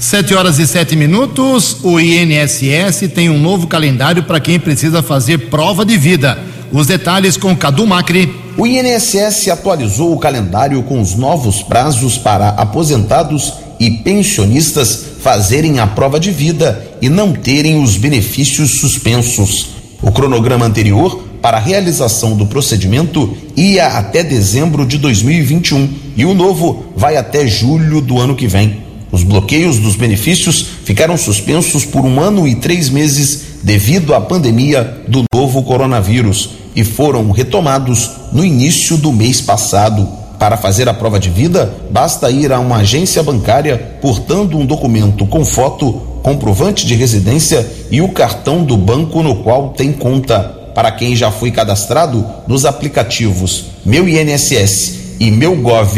Sete 0.00 0.34
horas 0.34 0.58
e 0.58 0.66
sete 0.66 0.96
minutos. 0.96 1.76
O 1.84 2.00
INSS 2.00 3.08
tem 3.14 3.30
um 3.30 3.38
novo 3.38 3.68
calendário 3.68 4.24
para 4.24 4.40
quem 4.40 4.58
precisa 4.58 5.00
fazer 5.00 5.50
prova 5.50 5.84
de 5.84 5.96
vida. 5.96 6.36
Os 6.72 6.88
detalhes 6.88 7.36
com 7.36 7.56
Cadu 7.56 7.86
Macri. 7.86 8.41
O 8.56 8.66
INSS 8.66 9.48
atualizou 9.48 10.12
o 10.12 10.18
calendário 10.18 10.82
com 10.82 11.00
os 11.00 11.14
novos 11.14 11.62
prazos 11.62 12.18
para 12.18 12.50
aposentados 12.50 13.54
e 13.80 13.90
pensionistas 13.90 15.04
fazerem 15.20 15.80
a 15.80 15.86
prova 15.86 16.20
de 16.20 16.30
vida 16.30 16.86
e 17.00 17.08
não 17.08 17.32
terem 17.32 17.82
os 17.82 17.96
benefícios 17.96 18.72
suspensos. 18.72 19.68
O 20.02 20.12
cronograma 20.12 20.66
anterior 20.66 21.24
para 21.40 21.56
a 21.56 21.60
realização 21.60 22.36
do 22.36 22.46
procedimento 22.46 23.34
ia 23.56 23.86
até 23.86 24.22
dezembro 24.22 24.84
de 24.84 24.98
2021 24.98 25.88
e 26.16 26.24
o 26.26 26.34
novo 26.34 26.84
vai 26.94 27.16
até 27.16 27.46
julho 27.46 28.00
do 28.02 28.18
ano 28.18 28.36
que 28.36 28.46
vem. 28.46 28.82
Os 29.10 29.22
bloqueios 29.22 29.78
dos 29.78 29.96
benefícios 29.96 30.66
ficaram 30.84 31.16
suspensos 31.16 31.84
por 31.84 32.04
um 32.04 32.20
ano 32.20 32.46
e 32.46 32.54
três 32.54 32.90
meses 32.90 33.44
devido 33.62 34.14
à 34.14 34.20
pandemia 34.20 35.02
do 35.08 35.24
novo 35.34 35.62
coronavírus 35.62 36.61
e 36.74 36.84
foram 36.84 37.30
retomados 37.30 38.10
no 38.32 38.44
início 38.44 38.96
do 38.96 39.12
mês 39.12 39.40
passado. 39.40 40.08
Para 40.38 40.56
fazer 40.56 40.88
a 40.88 40.94
prova 40.94 41.20
de 41.20 41.30
vida, 41.30 41.72
basta 41.90 42.30
ir 42.30 42.52
a 42.52 42.58
uma 42.58 42.78
agência 42.78 43.22
bancária 43.22 43.96
portando 44.00 44.58
um 44.58 44.66
documento 44.66 45.24
com 45.26 45.44
foto, 45.44 45.92
comprovante 46.22 46.84
de 46.84 46.94
residência 46.94 47.64
e 47.90 48.00
o 48.00 48.08
cartão 48.08 48.64
do 48.64 48.76
banco 48.76 49.22
no 49.22 49.36
qual 49.36 49.68
tem 49.70 49.92
conta. 49.92 50.40
Para 50.74 50.90
quem 50.90 51.14
já 51.14 51.30
foi 51.30 51.50
cadastrado 51.50 52.24
nos 52.48 52.64
aplicativos 52.64 53.66
Meu 53.84 54.08
INSS 54.08 55.18
e 55.20 55.30
meugov.br, 55.30 55.92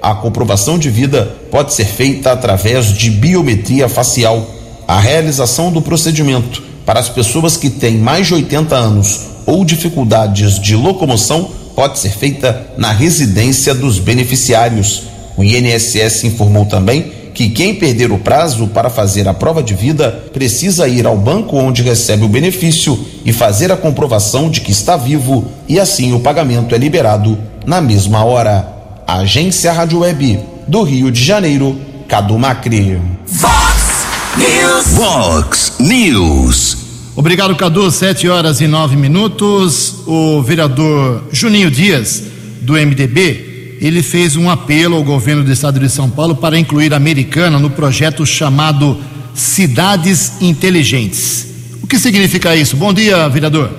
a 0.00 0.14
comprovação 0.14 0.78
de 0.78 0.88
vida 0.88 1.30
pode 1.50 1.74
ser 1.74 1.86
feita 1.86 2.32
através 2.32 2.86
de 2.86 3.10
biometria 3.10 3.88
facial. 3.88 4.48
A 4.86 4.98
realização 4.98 5.70
do 5.70 5.82
procedimento 5.82 6.62
para 6.86 7.00
as 7.00 7.10
pessoas 7.10 7.58
que 7.58 7.68
têm 7.68 7.98
mais 7.98 8.28
de 8.28 8.34
80 8.34 8.74
anos 8.74 9.37
ou 9.48 9.64
dificuldades 9.64 10.60
de 10.60 10.76
locomoção 10.76 11.50
pode 11.74 11.98
ser 11.98 12.10
feita 12.10 12.66
na 12.76 12.92
residência 12.92 13.74
dos 13.74 13.98
beneficiários. 13.98 15.04
O 15.38 15.42
INSS 15.42 16.24
informou 16.24 16.66
também 16.66 17.12
que 17.32 17.48
quem 17.48 17.74
perder 17.74 18.12
o 18.12 18.18
prazo 18.18 18.66
para 18.66 18.90
fazer 18.90 19.26
a 19.26 19.32
prova 19.32 19.62
de 19.62 19.72
vida 19.72 20.10
precisa 20.34 20.86
ir 20.86 21.06
ao 21.06 21.16
banco 21.16 21.56
onde 21.56 21.82
recebe 21.82 22.24
o 22.24 22.28
benefício 22.28 22.98
e 23.24 23.32
fazer 23.32 23.72
a 23.72 23.76
comprovação 23.76 24.50
de 24.50 24.60
que 24.60 24.70
está 24.70 24.98
vivo 24.98 25.46
e 25.66 25.80
assim 25.80 26.12
o 26.12 26.20
pagamento 26.20 26.74
é 26.74 26.78
liberado 26.78 27.38
na 27.64 27.80
mesma 27.80 28.22
hora. 28.24 28.68
Agência 29.06 29.72
Rádio 29.72 30.00
Web 30.00 30.40
do 30.66 30.82
Rio 30.82 31.10
de 31.10 31.24
Janeiro, 31.24 31.80
Cadu 32.06 32.38
Macri. 32.38 33.00
Vox 33.26 34.04
News. 34.36 34.86
Vox 34.88 35.72
News. 35.78 36.87
Obrigado, 37.18 37.56
Cadu. 37.56 37.90
Sete 37.90 38.28
horas 38.28 38.60
e 38.60 38.68
nove 38.68 38.94
minutos. 38.94 40.04
O 40.06 40.40
vereador 40.40 41.24
Juninho 41.32 41.68
Dias, 41.68 42.22
do 42.60 42.74
MDB, 42.74 43.76
ele 43.80 44.04
fez 44.04 44.36
um 44.36 44.48
apelo 44.48 44.94
ao 44.94 45.02
governo 45.02 45.42
do 45.42 45.50
estado 45.50 45.80
de 45.80 45.88
São 45.88 46.08
Paulo 46.08 46.36
para 46.36 46.56
incluir 46.56 46.94
a 46.94 46.96
Americana 46.96 47.58
no 47.58 47.70
projeto 47.70 48.24
chamado 48.24 48.96
Cidades 49.34 50.40
Inteligentes. 50.40 51.48
O 51.82 51.88
que 51.88 51.98
significa 51.98 52.54
isso? 52.54 52.76
Bom 52.76 52.94
dia, 52.94 53.28
vereador. 53.28 53.72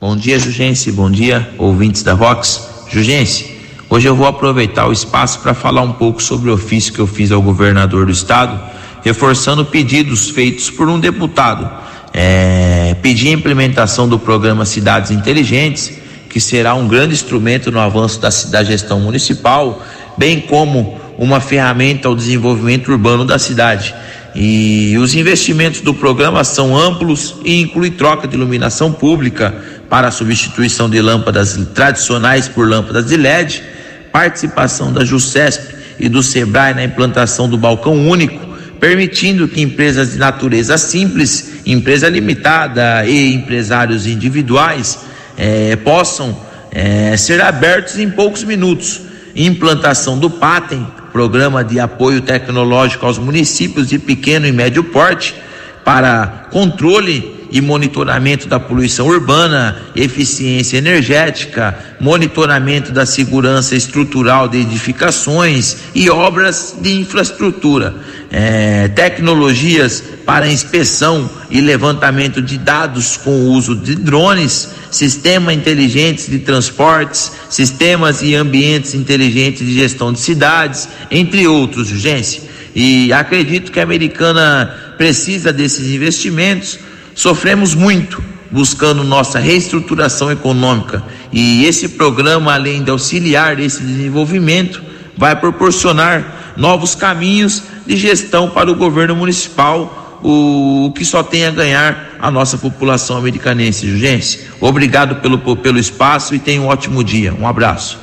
Bom 0.00 0.16
dia, 0.16 0.38
Jugense. 0.38 0.90
Bom 0.90 1.10
dia, 1.10 1.50
ouvintes 1.58 2.02
da 2.02 2.14
Vox. 2.14 2.66
Jugense, 2.90 3.54
Hoje 3.90 4.08
eu 4.08 4.16
vou 4.16 4.26
aproveitar 4.26 4.88
o 4.88 4.92
espaço 4.92 5.40
para 5.40 5.52
falar 5.52 5.82
um 5.82 5.92
pouco 5.92 6.22
sobre 6.22 6.50
o 6.50 6.54
ofício 6.54 6.92
que 6.92 6.98
eu 6.98 7.06
fiz 7.06 7.30
ao 7.30 7.42
governador 7.42 8.06
do 8.06 8.12
estado, 8.12 8.58
reforçando 9.04 9.64
pedidos 9.64 10.30
feitos 10.30 10.70
por 10.70 10.88
um 10.88 10.98
deputado. 10.98 11.70
É, 12.12 12.96
pedir 13.02 13.28
a 13.28 13.32
implementação 13.32 14.08
do 14.08 14.18
programa 14.18 14.64
Cidades 14.64 15.10
Inteligentes, 15.10 15.92
que 16.30 16.40
será 16.40 16.74
um 16.74 16.88
grande 16.88 17.12
instrumento 17.12 17.70
no 17.70 17.78
avanço 17.78 18.20
da, 18.20 18.30
da 18.50 18.64
gestão 18.64 19.00
municipal, 19.00 19.82
bem 20.16 20.40
como 20.40 20.98
uma 21.18 21.40
ferramenta 21.40 22.08
ao 22.08 22.14
desenvolvimento 22.14 22.90
urbano 22.90 23.24
da 23.24 23.38
cidade. 23.38 23.94
E 24.34 24.96
os 24.98 25.14
investimentos 25.14 25.80
do 25.80 25.94
programa 25.94 26.42
são 26.42 26.76
amplos 26.76 27.36
e 27.44 27.60
incluem 27.60 27.92
troca 27.92 28.26
de 28.26 28.34
iluminação 28.34 28.92
pública 28.92 29.54
para 29.88 30.08
a 30.08 30.10
substituição 30.10 30.90
de 30.90 31.00
lâmpadas 31.00 31.56
tradicionais 31.72 32.48
por 32.48 32.68
lâmpadas 32.68 33.06
de 33.06 33.16
LED, 33.16 33.62
participação 34.10 34.92
da 34.92 35.04
JUCESP 35.04 35.74
e 36.00 36.08
do 36.08 36.22
SEBRAE 36.22 36.74
na 36.74 36.84
implantação 36.84 37.48
do 37.48 37.56
balcão 37.56 38.08
único, 38.08 38.43
permitindo 38.84 39.48
que 39.48 39.62
empresas 39.62 40.12
de 40.12 40.18
natureza 40.18 40.76
simples, 40.76 41.62
empresa 41.64 42.06
limitada 42.06 43.06
e 43.06 43.32
empresários 43.32 44.06
individuais 44.06 44.98
eh, 45.38 45.74
possam 45.76 46.38
eh, 46.70 47.16
ser 47.16 47.40
abertos 47.40 47.98
em 47.98 48.10
poucos 48.10 48.44
minutos. 48.44 49.00
Implantação 49.34 50.18
do 50.18 50.28
PATEM, 50.28 50.86
Programa 51.14 51.64
de 51.64 51.80
Apoio 51.80 52.20
Tecnológico 52.20 53.06
aos 53.06 53.16
Municípios 53.16 53.88
de 53.88 53.98
Pequeno 53.98 54.46
e 54.46 54.52
Médio 54.52 54.84
Porte, 54.84 55.34
para 55.82 56.48
controle 56.50 57.33
e 57.54 57.60
monitoramento 57.60 58.48
da 58.48 58.58
poluição 58.58 59.06
urbana, 59.06 59.80
eficiência 59.94 60.76
energética, 60.76 61.78
monitoramento 62.00 62.90
da 62.90 63.06
segurança 63.06 63.76
estrutural 63.76 64.48
de 64.48 64.58
edificações 64.58 65.76
e 65.94 66.10
obras 66.10 66.74
de 66.80 66.94
infraestrutura, 66.94 67.94
é, 68.32 68.88
tecnologias 68.88 70.02
para 70.26 70.48
inspeção 70.48 71.30
e 71.48 71.60
levantamento 71.60 72.42
de 72.42 72.58
dados 72.58 73.16
com 73.16 73.30
o 73.30 73.52
uso 73.52 73.76
de 73.76 73.94
drones, 73.94 74.70
sistemas 74.90 75.54
inteligentes 75.54 76.28
de 76.28 76.40
transportes, 76.40 77.30
sistemas 77.48 78.20
e 78.20 78.34
ambientes 78.34 78.94
inteligentes 78.96 79.64
de 79.64 79.74
gestão 79.74 80.12
de 80.12 80.18
cidades, 80.18 80.88
entre 81.08 81.46
outros, 81.46 81.92
urgência. 81.92 82.42
E 82.74 83.12
acredito 83.12 83.70
que 83.70 83.78
a 83.78 83.84
americana 83.84 84.74
precisa 84.98 85.52
desses 85.52 85.86
investimentos 85.94 86.80
Sofremos 87.14 87.74
muito 87.74 88.22
buscando 88.50 89.02
nossa 89.02 89.38
reestruturação 89.38 90.30
econômica 90.30 91.02
e 91.32 91.64
esse 91.64 91.88
programa, 91.88 92.54
além 92.54 92.82
de 92.82 92.90
auxiliar 92.90 93.58
esse 93.58 93.82
desenvolvimento, 93.82 94.82
vai 95.16 95.34
proporcionar 95.34 96.54
novos 96.56 96.94
caminhos 96.94 97.62
de 97.86 97.96
gestão 97.96 98.48
para 98.50 98.70
o 98.70 98.74
governo 98.74 99.16
municipal, 99.16 100.20
o, 100.22 100.92
que 100.96 101.04
só 101.04 101.22
tem 101.22 101.44
a 101.44 101.50
ganhar 101.50 102.16
a 102.20 102.30
nossa 102.30 102.56
população 102.56 103.16
americanense. 103.16 103.86
Urgência. 103.86 104.40
Obrigado 104.60 105.16
pelo, 105.16 105.56
pelo 105.56 105.78
espaço 105.78 106.34
e 106.34 106.38
tenha 106.38 106.62
um 106.62 106.68
ótimo 106.68 107.02
dia. 107.02 107.34
Um 107.34 107.46
abraço. 107.46 107.98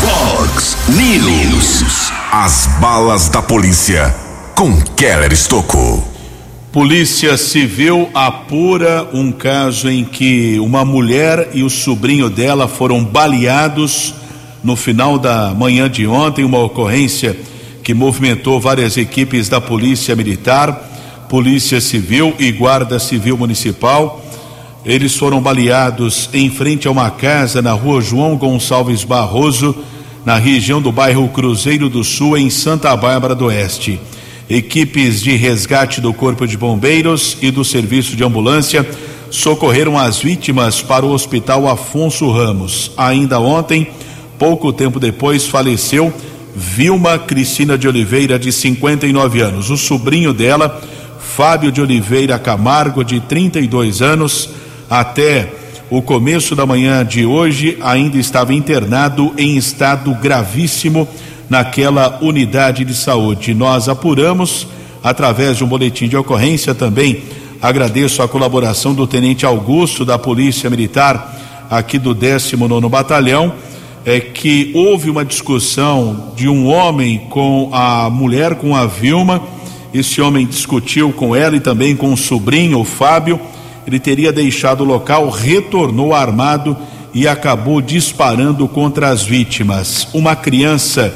Fox 0.00 0.76
News. 0.88 2.10
As 2.32 2.66
balas 2.80 3.28
da 3.28 3.40
polícia 3.40 4.14
com 4.54 4.80
Keller 4.96 5.32
Estocou. 5.32 6.11
Polícia 6.72 7.36
Civil 7.36 8.08
apura 8.14 9.06
um 9.12 9.30
caso 9.30 9.90
em 9.90 10.02
que 10.06 10.58
uma 10.58 10.86
mulher 10.86 11.50
e 11.52 11.62
o 11.62 11.68
sobrinho 11.68 12.30
dela 12.30 12.66
foram 12.66 13.04
baleados 13.04 14.14
no 14.64 14.74
final 14.74 15.18
da 15.18 15.52
manhã 15.54 15.90
de 15.90 16.06
ontem, 16.06 16.46
uma 16.46 16.60
ocorrência 16.60 17.36
que 17.84 17.92
movimentou 17.92 18.58
várias 18.58 18.96
equipes 18.96 19.50
da 19.50 19.60
Polícia 19.60 20.16
Militar, 20.16 21.26
Polícia 21.28 21.78
Civil 21.78 22.34
e 22.38 22.50
Guarda 22.50 22.98
Civil 22.98 23.36
Municipal. 23.36 24.24
Eles 24.82 25.14
foram 25.14 25.42
baleados 25.42 26.30
em 26.32 26.48
frente 26.48 26.88
a 26.88 26.90
uma 26.90 27.10
casa 27.10 27.60
na 27.60 27.72
rua 27.72 28.00
João 28.00 28.34
Gonçalves 28.34 29.04
Barroso, 29.04 29.76
na 30.24 30.38
região 30.38 30.80
do 30.80 30.90
bairro 30.90 31.28
Cruzeiro 31.28 31.90
do 31.90 32.02
Sul, 32.02 32.38
em 32.38 32.48
Santa 32.48 32.96
Bárbara 32.96 33.34
do 33.34 33.44
Oeste. 33.44 34.00
Equipes 34.48 35.22
de 35.22 35.36
resgate 35.36 36.00
do 36.00 36.12
Corpo 36.12 36.46
de 36.46 36.56
Bombeiros 36.56 37.36
e 37.40 37.50
do 37.50 37.64
Serviço 37.64 38.16
de 38.16 38.24
Ambulância 38.24 38.86
socorreram 39.30 39.98
as 39.98 40.18
vítimas 40.18 40.82
para 40.82 41.06
o 41.06 41.10
Hospital 41.10 41.66
Afonso 41.66 42.30
Ramos. 42.30 42.92
Ainda 42.96 43.40
ontem, 43.40 43.88
pouco 44.38 44.72
tempo 44.72 45.00
depois, 45.00 45.46
faleceu 45.46 46.12
Vilma 46.54 47.18
Cristina 47.18 47.78
de 47.78 47.88
Oliveira, 47.88 48.38
de 48.38 48.52
59 48.52 49.40
anos. 49.40 49.70
O 49.70 49.76
sobrinho 49.76 50.34
dela, 50.34 50.82
Fábio 51.18 51.72
de 51.72 51.80
Oliveira 51.80 52.38
Camargo, 52.38 53.02
de 53.02 53.20
32 53.20 54.02
anos, 54.02 54.50
até 54.90 55.50
o 55.88 56.02
começo 56.02 56.54
da 56.54 56.66
manhã 56.66 57.04
de 57.04 57.24
hoje, 57.24 57.78
ainda 57.80 58.18
estava 58.18 58.52
internado 58.52 59.32
em 59.38 59.56
estado 59.56 60.14
gravíssimo 60.14 61.08
naquela 61.48 62.18
unidade 62.22 62.84
de 62.84 62.94
saúde. 62.94 63.54
Nós 63.54 63.88
apuramos 63.88 64.66
através 65.02 65.56
de 65.56 65.64
um 65.64 65.66
boletim 65.66 66.08
de 66.08 66.16
ocorrência 66.16 66.74
também. 66.74 67.22
Agradeço 67.60 68.22
a 68.22 68.28
colaboração 68.28 68.94
do 68.94 69.06
Tenente 69.06 69.46
Augusto 69.46 70.04
da 70.04 70.18
Polícia 70.18 70.68
Militar 70.68 71.38
aqui 71.70 71.98
do 71.98 72.14
19 72.14 72.88
Batalhão, 72.88 73.54
é 74.04 74.20
que 74.20 74.70
houve 74.74 75.08
uma 75.08 75.24
discussão 75.24 76.32
de 76.36 76.48
um 76.48 76.66
homem 76.66 77.18
com 77.30 77.70
a 77.72 78.10
mulher, 78.10 78.56
com 78.56 78.76
a 78.76 78.84
Vilma. 78.84 79.40
Esse 79.94 80.20
homem 80.20 80.44
discutiu 80.46 81.12
com 81.12 81.34
ela 81.34 81.56
e 81.56 81.60
também 81.60 81.96
com 81.96 82.12
o 82.12 82.16
sobrinho, 82.16 82.80
o 82.80 82.84
Fábio. 82.84 83.40
Ele 83.86 83.98
teria 83.98 84.32
deixado 84.32 84.82
o 84.82 84.86
local, 84.86 85.30
retornou 85.30 86.12
armado 86.12 86.76
e 87.14 87.26
acabou 87.26 87.80
disparando 87.80 88.68
contra 88.68 89.08
as 89.08 89.22
vítimas. 89.22 90.08
Uma 90.12 90.36
criança 90.36 91.14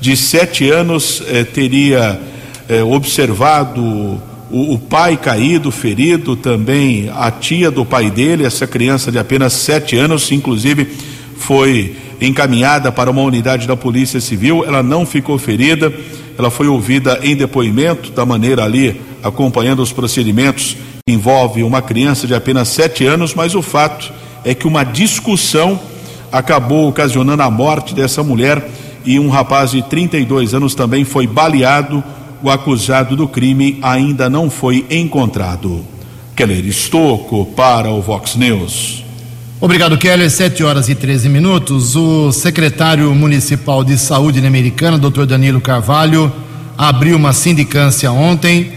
de 0.00 0.16
sete 0.16 0.70
anos 0.70 1.22
eh, 1.28 1.44
teria 1.44 2.18
eh, 2.68 2.82
observado 2.82 3.82
o, 3.82 4.74
o, 4.74 4.78
pai 4.78 5.16
caído, 5.16 5.70
ferido, 5.70 6.34
também 6.34 7.10
a 7.14 7.30
tia 7.30 7.70
do 7.70 7.84
pai 7.84 8.10
dele, 8.10 8.44
essa 8.44 8.66
criança 8.66 9.12
de 9.12 9.18
apenas 9.18 9.52
sete 9.52 9.96
anos, 9.96 10.32
inclusive 10.32 10.86
foi 11.36 11.96
encaminhada 12.20 12.90
para 12.90 13.10
uma 13.10 13.22
unidade 13.22 13.66
da 13.66 13.76
Polícia 13.76 14.20
Civil, 14.20 14.64
ela 14.66 14.82
não 14.82 15.04
ficou 15.04 15.38
ferida, 15.38 15.92
ela 16.38 16.50
foi 16.50 16.66
ouvida 16.66 17.20
em 17.22 17.36
depoimento, 17.36 18.10
da 18.10 18.24
maneira 18.24 18.64
ali, 18.64 19.00
acompanhando 19.22 19.82
os 19.82 19.92
procedimentos, 19.92 20.76
envolve 21.06 21.62
uma 21.62 21.82
criança 21.82 22.26
de 22.26 22.34
apenas 22.34 22.68
sete 22.68 23.04
anos, 23.04 23.34
mas 23.34 23.54
o 23.54 23.62
fato 23.62 24.12
é 24.44 24.54
que 24.54 24.66
uma 24.66 24.84
discussão 24.84 25.78
acabou 26.32 26.88
ocasionando 26.88 27.42
a 27.42 27.50
morte 27.50 27.94
dessa 27.94 28.22
mulher 28.22 28.62
e 29.04 29.18
um 29.18 29.28
rapaz 29.28 29.70
de 29.70 29.82
32 29.82 30.54
anos 30.54 30.74
também 30.74 31.04
foi 31.04 31.26
baleado. 31.26 32.02
O 32.42 32.50
acusado 32.50 33.16
do 33.16 33.28
crime 33.28 33.78
ainda 33.82 34.30
não 34.30 34.48
foi 34.48 34.86
encontrado. 34.90 35.84
Keller 36.34 36.64
Estocco 36.64 37.46
para 37.54 37.90
o 37.90 38.00
Vox 38.00 38.34
News. 38.34 39.04
Obrigado, 39.60 39.98
Keller. 39.98 40.30
7 40.30 40.64
horas 40.64 40.88
e 40.88 40.94
13 40.94 41.28
minutos. 41.28 41.94
O 41.94 42.32
secretário 42.32 43.14
municipal 43.14 43.84
de 43.84 43.98
saúde 43.98 44.44
americana, 44.46 44.98
Dr. 44.98 45.26
Danilo 45.26 45.60
Carvalho, 45.60 46.32
abriu 46.78 47.16
uma 47.16 47.34
sindicância 47.34 48.10
ontem 48.10 48.72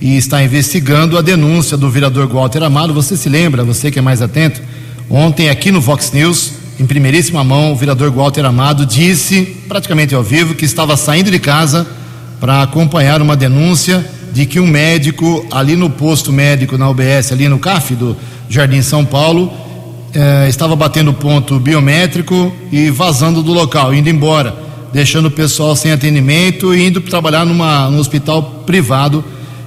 e 0.00 0.16
está 0.16 0.42
investigando 0.42 1.16
a 1.16 1.22
denúncia 1.22 1.76
do 1.76 1.88
vereador 1.88 2.26
Walter 2.26 2.64
Amado. 2.64 2.92
Você 2.92 3.16
se 3.16 3.28
lembra, 3.28 3.62
você 3.62 3.92
que 3.92 3.98
é 4.00 4.02
mais 4.02 4.20
atento? 4.20 4.60
Ontem, 5.08 5.48
aqui 5.48 5.70
no 5.70 5.80
Vox 5.80 6.10
News, 6.10 6.52
em 6.78 6.86
primeiríssima 6.86 7.44
mão, 7.44 7.72
o 7.72 7.76
vereador 7.76 8.10
Walter 8.10 8.44
Amado 8.44 8.84
disse, 8.84 9.42
praticamente 9.68 10.14
ao 10.14 10.22
vivo, 10.22 10.54
que 10.54 10.64
estava 10.64 10.96
saindo 10.96 11.30
de 11.30 11.38
casa 11.38 11.86
para 12.40 12.62
acompanhar 12.62 13.22
uma 13.22 13.36
denúncia 13.36 14.04
de 14.32 14.44
que 14.44 14.58
um 14.58 14.66
médico 14.66 15.46
ali 15.52 15.76
no 15.76 15.88
posto 15.88 16.32
médico 16.32 16.76
na 16.76 16.90
UBS, 16.90 17.30
ali 17.30 17.48
no 17.48 17.60
CAF 17.60 17.94
do 17.94 18.16
Jardim 18.48 18.82
São 18.82 19.04
Paulo, 19.04 19.52
eh, 20.12 20.48
estava 20.48 20.74
batendo 20.74 21.12
ponto 21.12 21.60
biométrico 21.60 22.52
e 22.72 22.90
vazando 22.90 23.40
do 23.40 23.52
local, 23.52 23.94
indo 23.94 24.08
embora, 24.08 24.56
deixando 24.92 25.26
o 25.26 25.30
pessoal 25.30 25.76
sem 25.76 25.92
atendimento 25.92 26.74
e 26.74 26.88
indo 26.88 27.00
trabalhar 27.00 27.46
numa, 27.46 27.88
num 27.88 28.00
hospital 28.00 28.64
privado. 28.66 29.24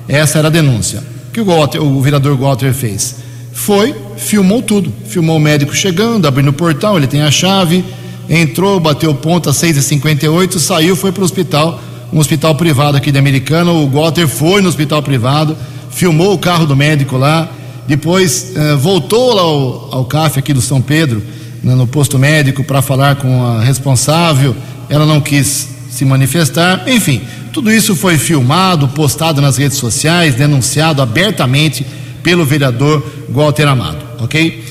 Essa 0.09 0.39
era 0.39 0.49
a 0.49 0.51
denúncia. 0.51 1.01
O 1.29 1.31
que 1.31 1.39
o, 1.39 1.45
Walter, 1.45 1.81
o 1.81 2.01
vereador 2.01 2.35
Walter 2.37 2.73
fez? 2.73 3.26
Foi, 3.57 3.93
filmou 4.17 4.61
tudo. 4.61 4.93
Filmou 5.07 5.35
o 5.35 5.39
médico 5.39 5.75
chegando, 5.75 6.27
abrindo 6.27 6.49
o 6.49 6.53
portal, 6.53 6.95
ele 6.95 7.07
tem 7.07 7.23
a 7.23 7.31
chave, 7.31 7.83
entrou, 8.29 8.79
bateu 8.79 9.13
ponto 9.15 9.49
às 9.49 9.57
6h58, 9.57 10.59
saiu, 10.59 10.95
foi 10.95 11.11
para 11.11 11.21
o 11.21 11.25
hospital, 11.25 11.81
um 12.13 12.19
hospital 12.19 12.53
privado 12.53 12.95
aqui 12.95 13.11
de 13.11 13.17
Americana. 13.17 13.71
O 13.71 13.89
Walter 13.89 14.27
foi 14.27 14.61
no 14.61 14.69
hospital 14.69 15.01
privado, 15.01 15.57
filmou 15.89 16.33
o 16.33 16.37
carro 16.37 16.67
do 16.67 16.75
médico 16.75 17.17
lá, 17.17 17.49
depois 17.87 18.55
eh, 18.55 18.75
voltou 18.75 19.33
lá 19.33 19.41
ao, 19.41 19.89
ao 19.91 20.05
CAF 20.05 20.37
aqui 20.37 20.53
do 20.53 20.61
São 20.61 20.79
Pedro, 20.79 21.21
né, 21.63 21.73
no 21.73 21.87
posto 21.87 22.19
médico, 22.19 22.63
para 22.63 22.83
falar 22.83 23.15
com 23.15 23.43
a 23.43 23.63
responsável. 23.63 24.55
Ela 24.87 25.05
não 25.05 25.19
quis 25.19 25.69
se 25.89 26.05
manifestar, 26.05 26.87
enfim, 26.87 27.21
tudo 27.51 27.71
isso 27.71 27.95
foi 27.95 28.19
filmado, 28.19 28.87
postado 28.89 29.41
nas 29.41 29.57
redes 29.57 29.79
sociais, 29.79 30.35
denunciado 30.35 31.01
abertamente 31.01 31.83
pelo 32.27 32.43
vereador 32.43 33.01
Walter 33.29 33.69
Amado, 33.69 33.99
ok? 34.19 34.61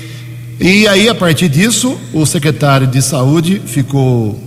E 0.61 0.87
aí, 0.87 1.09
a 1.09 1.15
partir 1.15 1.49
disso, 1.49 1.99
o 2.13 2.27
secretário 2.27 2.87
de 2.87 3.01
saúde 3.01 3.63
ficou 3.65 4.39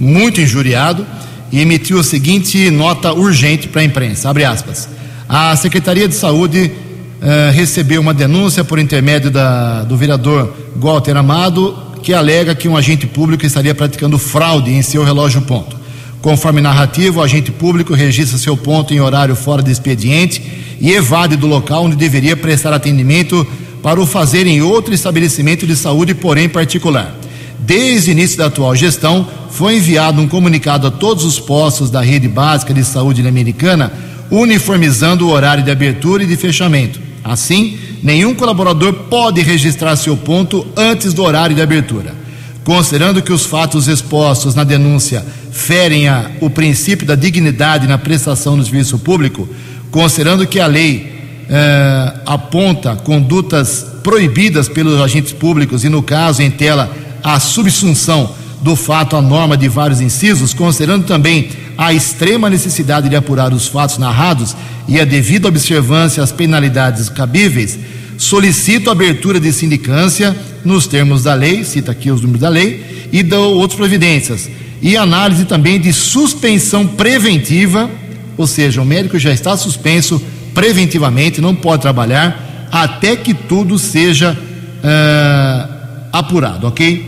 muito 0.00 0.40
injuriado 0.40 1.06
e 1.52 1.60
emitiu 1.60 2.00
a 2.00 2.02
seguinte 2.02 2.68
nota 2.68 3.12
urgente 3.12 3.68
para 3.68 3.82
a 3.82 3.84
imprensa, 3.84 4.28
abre 4.28 4.44
aspas. 4.44 4.88
A 5.28 5.54
Secretaria 5.54 6.08
de 6.08 6.16
Saúde 6.16 6.72
uh, 7.20 7.52
recebeu 7.52 8.00
uma 8.00 8.12
denúncia 8.12 8.64
por 8.64 8.80
intermédio 8.80 9.30
da, 9.30 9.84
do 9.84 9.96
vereador 9.96 10.52
Walter 10.74 11.16
Amado, 11.16 11.80
que 12.02 12.12
alega 12.12 12.56
que 12.56 12.66
um 12.66 12.76
agente 12.76 13.06
público 13.06 13.46
estaria 13.46 13.72
praticando 13.72 14.18
fraude 14.18 14.72
em 14.72 14.82
seu 14.82 15.04
relógio 15.04 15.42
ponto. 15.42 15.76
Conforme 16.22 16.60
narrativa, 16.60 17.18
o 17.18 17.22
agente 17.22 17.50
público 17.50 17.94
registra 17.94 18.38
seu 18.38 18.56
ponto 18.56 18.94
em 18.94 19.00
horário 19.00 19.34
fora 19.34 19.60
de 19.60 19.72
expediente 19.72 20.40
e 20.80 20.92
evade 20.92 21.36
do 21.36 21.48
local 21.48 21.84
onde 21.84 21.96
deveria 21.96 22.36
prestar 22.36 22.72
atendimento 22.72 23.44
para 23.82 24.00
o 24.00 24.06
fazer 24.06 24.46
em 24.46 24.62
outro 24.62 24.94
estabelecimento 24.94 25.66
de 25.66 25.74
saúde, 25.74 26.14
porém 26.14 26.48
particular. 26.48 27.12
Desde 27.58 28.10
o 28.10 28.12
início 28.12 28.38
da 28.38 28.46
atual 28.46 28.76
gestão, 28.76 29.26
foi 29.50 29.78
enviado 29.78 30.20
um 30.20 30.28
comunicado 30.28 30.86
a 30.86 30.90
todos 30.92 31.24
os 31.24 31.40
postos 31.40 31.90
da 31.90 32.00
rede 32.00 32.28
básica 32.28 32.72
de 32.72 32.84
saúde 32.84 33.26
americana, 33.26 33.92
uniformizando 34.30 35.26
o 35.26 35.30
horário 35.30 35.64
de 35.64 35.72
abertura 35.72 36.22
e 36.22 36.26
de 36.26 36.36
fechamento. 36.36 37.00
Assim, 37.24 37.76
nenhum 38.00 38.32
colaborador 38.32 38.92
pode 39.10 39.40
registrar 39.42 39.96
seu 39.96 40.16
ponto 40.16 40.64
antes 40.76 41.12
do 41.12 41.24
horário 41.24 41.56
de 41.56 41.62
abertura. 41.62 42.21
Considerando 42.64 43.22
que 43.22 43.32
os 43.32 43.44
fatos 43.44 43.88
expostos 43.88 44.54
na 44.54 44.62
denúncia 44.62 45.24
ferem 45.50 46.08
a, 46.08 46.30
o 46.40 46.48
princípio 46.48 47.06
da 47.06 47.14
dignidade 47.14 47.88
na 47.88 47.98
prestação 47.98 48.56
do 48.56 48.62
serviço 48.62 48.98
público, 48.98 49.48
considerando 49.90 50.46
que 50.46 50.60
a 50.60 50.66
lei 50.66 51.12
eh, 51.48 52.12
aponta 52.24 52.96
condutas 52.96 53.84
proibidas 54.02 54.68
pelos 54.68 55.00
agentes 55.00 55.32
públicos 55.32 55.84
e, 55.84 55.88
no 55.88 56.02
caso, 56.02 56.40
em 56.40 56.50
tela 56.50 56.90
a 57.22 57.38
subsunção 57.40 58.34
do 58.62 58.76
fato 58.76 59.16
à 59.16 59.22
norma 59.22 59.56
de 59.56 59.68
vários 59.68 60.00
incisos, 60.00 60.54
considerando 60.54 61.04
também 61.04 61.50
a 61.76 61.92
extrema 61.92 62.48
necessidade 62.48 63.08
de 63.08 63.16
apurar 63.16 63.52
os 63.52 63.66
fatos 63.66 63.98
narrados 63.98 64.54
e 64.86 65.00
a 65.00 65.04
devida 65.04 65.48
observância 65.48 66.22
às 66.22 66.30
penalidades 66.30 67.08
cabíveis, 67.08 67.78
solicito 68.22 68.88
a 68.88 68.92
abertura 68.92 69.38
de 69.38 69.52
sindicância 69.52 70.36
nos 70.64 70.86
termos 70.86 71.24
da 71.24 71.34
lei, 71.34 71.64
cita 71.64 71.92
aqui 71.92 72.10
os 72.10 72.20
números 72.20 72.40
da 72.40 72.48
lei, 72.48 73.08
e 73.12 73.22
da 73.22 73.38
outras 73.38 73.76
providências, 73.76 74.48
e 74.80 74.96
análise 74.96 75.44
também 75.44 75.80
de 75.80 75.92
suspensão 75.92 76.86
preventiva 76.86 77.90
ou 78.36 78.46
seja, 78.46 78.80
o 78.80 78.84
médico 78.84 79.18
já 79.18 79.32
está 79.32 79.56
suspenso 79.56 80.20
preventivamente, 80.54 81.40
não 81.40 81.54
pode 81.54 81.82
trabalhar 81.82 82.68
até 82.70 83.16
que 83.16 83.34
tudo 83.34 83.78
seja 83.78 84.32
uh, 84.32 85.72
apurado, 86.12 86.66
ok? 86.66 87.06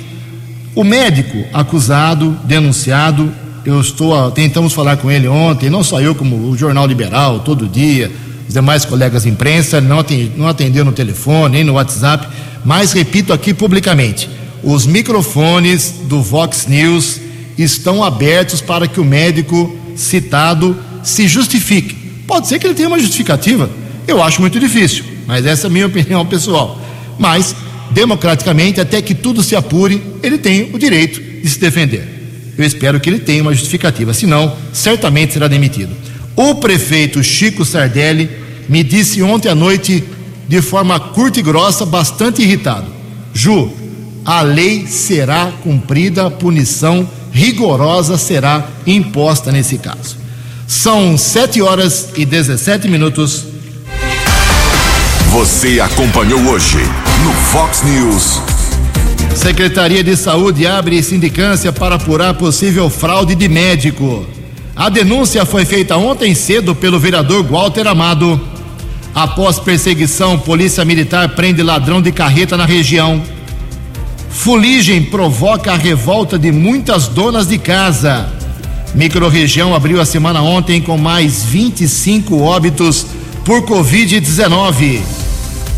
O 0.75 0.85
médico 0.85 1.45
acusado, 1.53 2.37
denunciado, 2.45 3.33
eu 3.65 3.81
estou, 3.81 4.31
tentamos 4.33 4.73
falar 4.73 4.97
com 4.99 5.11
ele 5.11 5.27
ontem, 5.27 5.71
não 5.71 5.83
só 5.83 6.01
eu, 6.01 6.15
como 6.15 6.51
o 6.51 6.57
Jornal 6.57 6.87
Liberal, 6.87 7.41
todo 7.41 7.67
dia, 7.67 8.13
os 8.47 8.55
demais 8.55 8.85
colegas 8.85 9.23
de 9.23 9.29
imprensa, 9.29 9.81
não, 9.81 9.99
atend, 9.99 10.33
não 10.37 10.85
no 10.85 10.93
telefone, 10.93 11.57
nem 11.57 11.65
no 11.65 11.75
WhatsApp, 11.75 12.29
mas 12.65 12.93
repito 12.93 13.33
aqui 13.33 13.55
publicamente: 13.55 14.29
os 14.63 14.87
microfones 14.87 15.95
do 16.05 16.23
Vox 16.23 16.67
News 16.67 17.21
estão 17.57 18.03
abertos 18.03 18.61
para 18.61 18.89
que 18.89 19.01
o 19.01 19.05
médico 19.05 19.77
citado 19.97 20.77
se 21.03 21.29
justifique. 21.29 21.95
Pode 22.27 22.49
ser 22.49 22.59
que 22.59 22.67
ele 22.67 22.75
tenha 22.75 22.89
uma 22.89 22.99
justificativa, 22.99 23.71
eu 24.07 24.23
acho 24.23 24.41
muito 24.41 24.59
difícil, 24.59 25.05
mas 25.27 25.47
essa 25.47 25.67
é 25.67 25.69
a 25.69 25.71
minha 25.71 25.87
opinião 25.89 26.25
pessoal. 26.27 26.81
Mas, 27.19 27.55
democraticamente, 27.91 28.81
até 28.81 29.01
que 29.01 29.15
tudo 29.15 29.43
se 29.43 29.55
apure, 29.55 30.03
ele 30.23 30.39
tem 30.39 30.71
o 30.73 30.79
direito 30.79 31.21
de 31.21 31.49
se 31.49 31.59
defender. 31.59 32.15
Eu 32.57 32.65
espero 32.65 33.01
que 33.01 33.11
ele 33.11 33.19
tenha 33.19 33.43
uma 33.43 33.53
justificativa, 33.53 34.15
senão, 34.15 34.57
certamente 34.73 35.33
será 35.33 35.49
demitido. 35.49 35.95
O 36.37 36.57
prefeito 36.57 37.23
Chico 37.23 37.65
Sardelli 37.65 38.29
me 38.69 38.83
disse 38.83 39.23
ontem 39.23 39.49
à 39.49 39.55
noite, 39.55 40.03
de 40.49 40.61
forma 40.61 40.99
curta 40.99 41.39
e 41.39 41.43
grossa, 41.43 41.87
bastante 41.87 42.43
irritado: 42.43 42.87
Ju, 43.33 43.71
a 44.25 44.43
lei 44.43 44.87
será 44.87 45.53
cumprida, 45.63 46.27
a 46.27 46.31
punição 46.31 47.09
rigorosa 47.31 48.17
será 48.17 48.67
imposta 48.87 49.53
nesse 49.53 49.79
caso. 49.79 50.17
São 50.67 51.17
7 51.17 51.61
horas 51.63 52.09
e 52.17 52.25
17 52.25 52.89
minutos. 52.89 53.45
Você 55.31 55.81
acompanhou 55.81 56.41
hoje 56.47 56.79
no 57.23 57.33
Fox 57.33 57.83
News. 57.83 58.41
Secretaria 59.37 60.03
de 60.03 60.17
Saúde 60.17 60.67
abre 60.67 61.03
sindicância 61.03 61.73
para 61.73 61.97
apurar 61.97 62.35
possível 62.35 62.89
fraude 62.89 63.35
de 63.35 63.49
médico. 63.49 64.27
A 64.77 64.89
denúncia 64.89 65.45
foi 65.47 65.65
feita 65.65 65.97
ontem 65.97 66.35
cedo 66.35 66.75
pelo 66.75 66.99
vereador 66.99 67.45
Walter 67.45 67.87
Amado. 67.87 68.41
Após 69.15 69.61
perseguição, 69.61 70.37
Polícia 70.37 70.85
Militar 70.85 71.29
prende 71.37 71.63
ladrão 71.63 72.03
de 72.03 72.11
carreta 72.11 72.57
na 72.57 72.65
região. 72.67 73.23
Fuligem 74.29 75.01
provoca 75.01 75.73
a 75.73 75.77
revolta 75.77 76.37
de 76.37 76.51
muitas 76.51 77.07
donas 77.07 77.47
de 77.47 77.57
casa. 77.57 78.29
Microrregião 78.97 79.73
abriu 79.77 80.01
a 80.01 80.05
semana 80.05 80.43
ontem 80.43 80.81
com 80.81 80.99
mais 80.99 81.45
25 81.45 82.41
óbitos 82.41 83.07
por 83.45 83.63
Covid-19. 83.63 85.01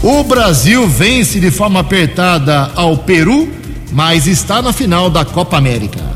O 0.03 0.25
Brasil 0.25 0.89
vence 0.89 1.39
de 1.39 1.51
forma 1.51 1.81
apertada 1.81 2.71
ao 2.75 2.97
Peru, 2.97 3.47
mas 3.93 4.27
está 4.27 4.63
na 4.63 4.73
final 4.73 5.11
da 5.11 5.23
Copa 5.23 5.59
América. 5.59 6.16